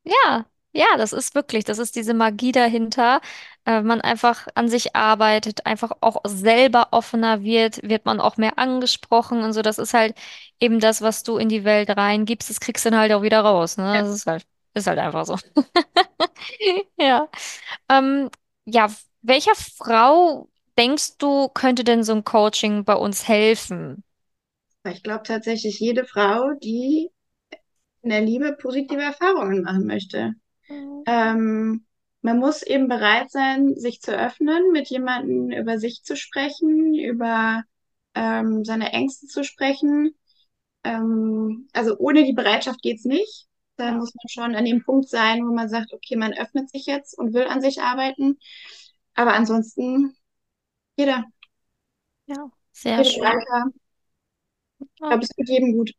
ja, 0.05 0.47
ja, 0.77 0.87
das 0.97 1.12
ist 1.12 1.35
wirklich, 1.35 1.65
das 1.65 1.79
ist 1.79 1.97
diese 1.97 2.15
Magie 2.15 2.53
dahinter. 2.53 3.21
Äh, 3.65 3.83
man 3.83 4.01
einfach 4.01 4.47
an 4.55 4.69
sich 4.69 4.95
arbeitet, 4.95 5.67
einfach 5.67 5.93
auch 6.01 6.21
selber 6.25 6.89
offener 6.93 7.43
wird, 7.43 7.83
wird 7.83 8.05
man 8.05 8.21
auch 8.21 8.37
mehr 8.37 8.59
angesprochen 8.59 9.43
und 9.43 9.53
so. 9.53 9.62
Das 9.62 9.79
ist 9.79 9.95
halt 9.95 10.17
eben 10.61 10.81
das, 10.81 11.03
was 11.03 11.23
du 11.23 11.39
in 11.39 11.49
die 11.49 11.65
Welt 11.65 11.91
reingibst, 11.91 12.51
das 12.51 12.61
kriegst 12.61 12.85
du 12.85 12.91
dann 12.91 13.01
halt 13.01 13.12
auch 13.12 13.23
wieder 13.23 13.41
raus, 13.41 13.77
ne? 13.77 13.95
Ja. 13.95 14.03
Das 14.03 14.11
ist 14.11 14.27
halt, 14.27 14.45
ist 14.75 14.87
halt 14.87 14.99
einfach 14.99 15.27
so. 15.27 15.37
Ja. 16.99 17.29
Ähm, 17.89 18.31
ja, 18.65 18.89
welcher 19.23 19.55
Frau 19.55 20.49
denkst 20.79 21.19
du, 21.19 21.49
könnte 21.49 21.85
denn 21.85 22.05
so 22.05 22.12
ein 22.12 22.25
Coaching 22.25 22.85
bei 22.85 22.95
uns 22.95 23.29
helfen? 23.29 24.05
Ich 24.85 25.03
glaube 25.03 25.25
tatsächlich, 25.25 25.81
jede 25.81 26.05
Frau, 26.05 26.53
die 26.62 27.11
in 28.03 28.11
der 28.11 28.21
Liebe 28.21 28.53
positive 28.53 29.03
Erfahrungen 29.03 29.62
machen 29.62 29.87
möchte. 29.87 30.35
Mhm. 30.69 31.07
Ähm, 31.07 31.87
man 32.23 32.39
muss 32.39 32.63
eben 32.63 32.89
bereit 32.89 33.31
sein, 33.31 33.75
sich 33.77 34.01
zu 34.01 34.13
öffnen, 34.19 34.73
mit 34.73 34.89
jemandem 34.91 35.51
über 35.53 35.79
sich 35.79 36.03
zu 36.05 36.17
sprechen, 36.17 36.95
über 36.95 37.65
ähm, 38.15 38.65
seine 38.65 38.93
Ängste 38.93 39.27
zu 39.27 39.45
sprechen. 39.45 40.15
Ähm, 40.85 41.69
also 41.73 41.97
ohne 41.99 42.25
die 42.25 42.33
Bereitschaft 42.35 42.83
geht's 42.83 43.05
nicht. 43.05 43.47
Da 43.77 43.93
Ja, 43.93 43.95
muss 43.95 44.15
man 44.15 44.29
schon 44.29 44.57
an 44.57 44.65
dem 44.65 44.85
Punkt 44.85 45.09
sein, 45.09 45.47
wo 45.47 45.55
man 45.55 45.69
sagt, 45.69 45.93
okay, 45.93 46.17
man 46.17 46.35
öffnet 46.35 46.71
sich 46.71 46.87
jetzt 46.87 47.19
und 47.19 47.35
will 47.35 47.45
an 47.47 47.61
sich 47.63 47.83
arbeiten. 47.83 48.39
Aber 49.15 49.35
ansonsten, 49.35 50.17
jeder, 50.97 51.25
ja, 52.27 52.51
sehr 52.73 53.05
schön. 53.05 53.25
Alter, 53.25 53.71
ich 54.81 55.05
glaube, 55.07 55.23
es 55.23 55.29
tut 55.31 55.49
jedem 55.49 55.73
gut. 55.77 55.93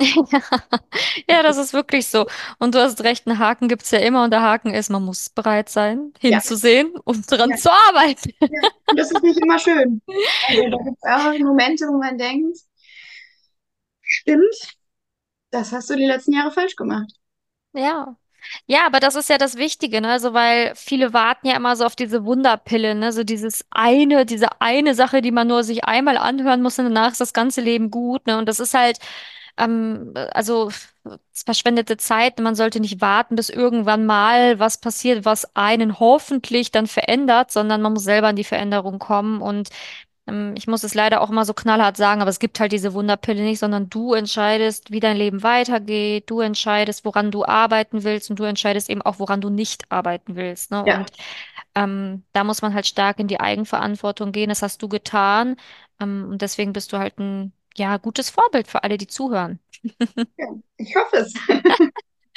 Ja, 1.28 1.42
das 1.42 1.56
ist 1.56 1.72
wirklich 1.72 2.06
so. 2.06 2.26
Und 2.58 2.74
du 2.74 2.80
hast 2.82 3.02
recht, 3.04 3.26
einen 3.26 3.38
Haken 3.38 3.68
gibt's 3.68 3.90
ja 3.90 3.98
immer 3.98 4.24
und 4.24 4.30
der 4.30 4.42
Haken 4.42 4.74
ist, 4.74 4.90
man 4.90 5.04
muss 5.04 5.28
bereit 5.30 5.68
sein, 5.68 6.12
Ja, 6.26 6.40
hinzusehen 6.40 6.92
und 7.04 7.30
dran 7.30 7.54
ja, 7.54 7.56
zu 7.56 7.70
arbeiten. 7.72 8.32
ja. 8.48 8.62
Und 8.90 8.98
das 8.98 9.10
ist 9.12 9.22
nicht 9.22 9.40
immer 9.40 9.58
schön. 9.58 10.02
Also 10.48 10.62
da 10.70 10.78
gibt 10.84 10.98
es 11.02 11.10
auch 11.10 11.38
Momente, 11.38 11.86
wo 11.88 11.98
man 11.98 12.18
denkt, 12.18 12.58
stimmt, 14.02 14.76
das 15.50 15.72
hast 15.72 15.90
du 15.90 15.96
die 15.96 16.06
letzten 16.06 16.32
Jahre 16.32 16.52
falsch 16.52 16.74
gemacht. 16.76 17.12
Ja. 17.72 18.16
Ja, 18.66 18.86
aber 18.86 19.00
das 19.00 19.16
ist 19.16 19.28
ja 19.28 19.36
das 19.38 19.56
Wichtige, 19.56 20.00
ne? 20.00 20.10
Also, 20.12 20.32
weil 20.32 20.74
viele 20.76 21.12
warten 21.12 21.48
ja 21.48 21.56
immer 21.56 21.76
so 21.76 21.84
auf 21.84 21.96
diese 21.96 22.24
Wunderpille, 22.24 22.94
ne? 22.94 23.12
So 23.12 23.24
dieses 23.24 23.64
eine, 23.70 24.26
diese 24.26 24.60
eine 24.60 24.94
Sache, 24.94 25.22
die 25.22 25.32
man 25.32 25.48
nur 25.48 25.64
sich 25.64 25.84
einmal 25.84 26.16
anhören 26.16 26.62
muss 26.62 26.78
und 26.78 26.86
danach 26.86 27.12
ist 27.12 27.20
das 27.20 27.32
ganze 27.32 27.60
Leben 27.60 27.90
gut, 27.90 28.26
ne? 28.26 28.38
Und 28.38 28.48
das 28.48 28.60
ist 28.60 28.74
halt, 28.74 28.98
ähm, 29.58 30.14
also 30.32 30.70
verschwendete 31.32 31.96
Zeit. 31.96 32.38
Man 32.38 32.54
sollte 32.54 32.80
nicht 32.80 33.00
warten, 33.00 33.36
bis 33.36 33.50
irgendwann 33.50 34.06
mal 34.06 34.58
was 34.58 34.78
passiert, 34.78 35.24
was 35.24 35.56
einen 35.56 35.98
hoffentlich 35.98 36.70
dann 36.70 36.86
verändert, 36.86 37.50
sondern 37.50 37.82
man 37.82 37.92
muss 37.94 38.04
selber 38.04 38.30
in 38.30 38.36
die 38.36 38.44
Veränderung 38.44 38.98
kommen 38.98 39.40
und 39.40 39.70
ähm, 40.28 40.54
ich 40.56 40.66
muss 40.66 40.84
es 40.84 40.94
leider 40.94 41.20
auch 41.20 41.30
immer 41.30 41.44
so 41.44 41.54
knallhart 41.54 41.96
sagen, 41.96 42.20
aber 42.20 42.30
es 42.30 42.38
gibt 42.38 42.60
halt 42.60 42.72
diese 42.72 42.94
Wunderpille 42.94 43.42
nicht, 43.42 43.58
sondern 43.58 43.90
du 43.90 44.14
entscheidest, 44.14 44.90
wie 44.90 45.00
dein 45.00 45.16
Leben 45.16 45.42
weitergeht, 45.42 46.30
du 46.30 46.40
entscheidest, 46.40 47.04
woran 47.04 47.30
du 47.30 47.44
arbeiten 47.44 48.04
willst 48.04 48.30
und 48.30 48.38
du 48.38 48.44
entscheidest 48.44 48.90
eben 48.90 49.02
auch, 49.02 49.18
woran 49.18 49.40
du 49.40 49.50
nicht 49.50 49.90
arbeiten 49.90 50.36
willst. 50.36 50.70
Ne? 50.70 50.84
Ja. 50.86 50.98
Und 50.98 51.12
ähm, 51.74 52.24
da 52.32 52.44
muss 52.44 52.62
man 52.62 52.74
halt 52.74 52.86
stark 52.86 53.18
in 53.18 53.28
die 53.28 53.40
Eigenverantwortung 53.40 54.32
gehen. 54.32 54.48
Das 54.50 54.62
hast 54.62 54.82
du 54.82 54.88
getan. 54.88 55.56
Ähm, 56.00 56.28
und 56.30 56.42
deswegen 56.42 56.72
bist 56.72 56.92
du 56.92 56.98
halt 56.98 57.18
ein 57.18 57.52
ja, 57.78 57.96
gutes 57.96 58.30
Vorbild 58.30 58.68
für 58.68 58.82
alle, 58.84 58.98
die 58.98 59.06
zuhören. 59.06 59.58
Ja, 60.36 60.46
ich 60.76 60.94
hoffe 60.94 61.16
es. 61.16 61.34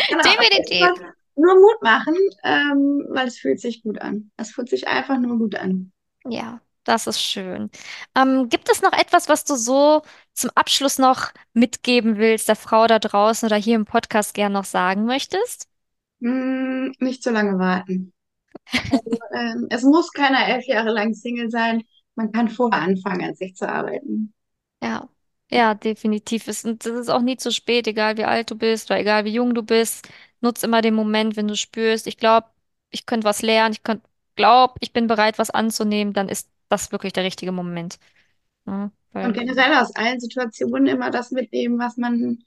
Genau. 0.09 0.23
Definitiv. 0.23 0.87
Nur 1.35 1.55
Mut 1.55 1.81
machen, 1.81 2.15
ähm, 2.43 3.05
weil 3.09 3.27
es 3.27 3.37
fühlt 3.37 3.59
sich 3.59 3.83
gut 3.83 4.01
an. 4.01 4.31
Es 4.35 4.51
fühlt 4.51 4.69
sich 4.69 4.87
einfach 4.87 5.17
nur 5.19 5.37
gut 5.37 5.55
an. 5.55 5.91
Ja, 6.25 6.59
das 6.83 7.07
ist 7.07 7.21
schön. 7.21 7.69
Ähm, 8.15 8.49
gibt 8.49 8.69
es 8.69 8.81
noch 8.81 8.93
etwas, 8.93 9.29
was 9.29 9.43
du 9.45 9.55
so 9.55 10.01
zum 10.33 10.49
Abschluss 10.55 10.97
noch 10.97 11.31
mitgeben 11.53 12.17
willst, 12.17 12.47
der 12.47 12.55
Frau 12.55 12.87
da 12.87 12.99
draußen 12.99 13.45
oder 13.45 13.55
hier 13.55 13.75
im 13.75 13.85
Podcast 13.85 14.33
gern 14.33 14.53
noch 14.53 14.65
sagen 14.65 15.05
möchtest? 15.05 15.67
Hm, 16.21 16.93
nicht 16.99 17.23
so 17.23 17.29
lange 17.31 17.59
warten. 17.59 18.13
Also, 18.91 19.19
ähm, 19.33 19.67
es 19.69 19.83
muss 19.83 20.11
keiner 20.11 20.47
elf 20.47 20.65
Jahre 20.65 20.91
lang 20.91 21.13
Single 21.13 21.49
sein. 21.49 21.83
Man 22.15 22.31
kann 22.31 22.49
vorher 22.49 22.81
anfangen, 22.81 23.23
an 23.23 23.35
sich 23.35 23.55
zu 23.55 23.67
arbeiten. 23.67 24.33
Ja, 24.83 25.09
ja, 25.51 25.73
definitiv. 25.75 26.47
Es, 26.47 26.63
und 26.65 26.85
es 26.85 26.93
ist 26.93 27.09
auch 27.09 27.21
nie 27.21 27.37
zu 27.37 27.51
spät, 27.51 27.87
egal 27.87 28.17
wie 28.17 28.23
alt 28.25 28.51
du 28.51 28.55
bist 28.57 28.89
oder 28.89 28.99
egal 28.99 29.25
wie 29.25 29.33
jung 29.33 29.53
du 29.53 29.63
bist. 29.63 30.07
Nutz 30.41 30.63
immer 30.63 30.81
den 30.81 30.93
Moment, 30.95 31.35
wenn 31.35 31.47
du 31.47 31.55
spürst, 31.55 32.07
ich 32.07 32.17
glaube, 32.17 32.47
ich 32.89 33.05
könnte 33.05 33.25
was 33.25 33.41
lernen, 33.41 33.73
ich 33.73 33.83
könnte, 33.83 34.07
glaub, 34.35 34.75
ich 34.81 34.93
bin 34.93 35.07
bereit, 35.07 35.37
was 35.39 35.49
anzunehmen, 35.51 36.13
dann 36.13 36.29
ist 36.29 36.49
das 36.69 36.91
wirklich 36.91 37.13
der 37.13 37.23
richtige 37.23 37.51
Moment. 37.51 37.99
Ja, 38.67 38.91
Und 39.21 39.33
weil, 39.33 39.33
generell 39.33 39.73
aus 39.75 39.95
allen 39.95 40.19
Situationen 40.19 40.87
immer 40.87 41.11
das 41.11 41.31
mitnehmen, 41.31 41.79
was 41.79 41.97
man 41.97 42.39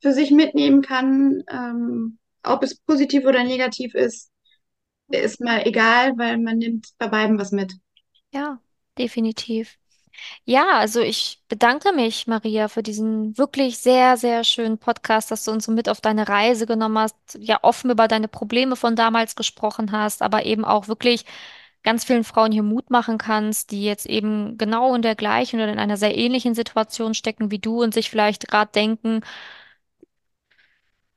für 0.00 0.12
sich 0.12 0.30
mitnehmen 0.30 0.82
kann. 0.82 1.42
Ähm, 1.50 2.18
ob 2.42 2.62
es 2.62 2.76
positiv 2.80 3.24
oder 3.26 3.44
negativ 3.44 3.94
ist, 3.94 4.30
ist 5.08 5.40
mal 5.40 5.66
egal, 5.66 6.18
weil 6.18 6.38
man 6.38 6.58
nimmt 6.58 6.88
bei 6.98 7.08
beiden 7.08 7.38
was 7.38 7.52
mit. 7.52 7.74
ja, 8.32 8.60
definitiv. 8.98 9.78
Ja, 10.44 10.78
also 10.78 11.00
ich 11.00 11.42
bedanke 11.48 11.92
mich, 11.92 12.26
Maria, 12.26 12.68
für 12.68 12.82
diesen 12.82 13.36
wirklich 13.38 13.78
sehr, 13.78 14.16
sehr 14.16 14.44
schönen 14.44 14.78
Podcast, 14.78 15.30
dass 15.30 15.44
du 15.44 15.50
uns 15.52 15.64
so 15.66 15.72
mit 15.72 15.88
auf 15.88 16.00
deine 16.00 16.28
Reise 16.28 16.66
genommen 16.66 16.98
hast, 16.98 17.16
ja 17.40 17.58
offen 17.62 17.90
über 17.90 18.08
deine 18.08 18.28
Probleme 18.28 18.76
von 18.76 18.96
damals 18.96 19.36
gesprochen 19.36 19.92
hast, 19.92 20.22
aber 20.22 20.44
eben 20.44 20.64
auch 20.64 20.88
wirklich 20.88 21.24
ganz 21.82 22.04
vielen 22.04 22.24
Frauen 22.24 22.52
hier 22.52 22.62
Mut 22.62 22.90
machen 22.90 23.16
kannst, 23.18 23.70
die 23.70 23.84
jetzt 23.84 24.06
eben 24.06 24.58
genau 24.58 24.94
in 24.94 25.02
der 25.02 25.14
gleichen 25.16 25.60
oder 25.60 25.72
in 25.72 25.78
einer 25.78 25.96
sehr 25.96 26.16
ähnlichen 26.16 26.54
Situation 26.54 27.14
stecken 27.14 27.50
wie 27.50 27.58
du 27.58 27.82
und 27.82 27.94
sich 27.94 28.10
vielleicht 28.10 28.48
gerade 28.48 28.70
denken, 28.72 29.22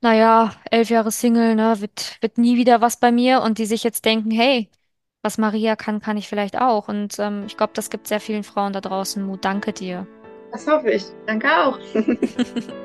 naja, 0.02 0.54
elf 0.72 0.90
Jahre 0.90 1.12
Single, 1.12 1.56
ne, 1.56 1.80
wird, 1.82 2.18
wird 2.22 2.38
nie 2.38 2.58
wieder 2.58 2.82
was 2.82 2.98
bei 3.00 3.12
mir 3.12 3.42
und 3.42 3.58
die 3.58 3.66
sich 3.66 3.84
jetzt 3.84 4.06
denken, 4.06 4.32
hey, 4.32 4.70
was 5.24 5.38
Maria 5.38 5.76
kann, 5.76 6.02
kann 6.02 6.18
ich 6.18 6.28
vielleicht 6.28 6.62
auch. 6.62 6.90
Und 6.90 7.18
ähm, 7.18 7.46
ich 7.48 7.58
glaube, 7.58 7.72
das 7.74 7.90
gibt 7.90 8.08
sehr 8.08 8.20
vielen 8.20 8.44
Frauen 8.44 8.74
da 8.74 8.82
draußen 8.82 9.26
Mut. 9.26 9.44
Danke 9.44 9.74
dir. 9.74 10.06
Das 10.52 10.68
hoffe 10.68 10.92
ich. 10.92 11.06
Danke 11.26 11.48
auch. 11.48 11.80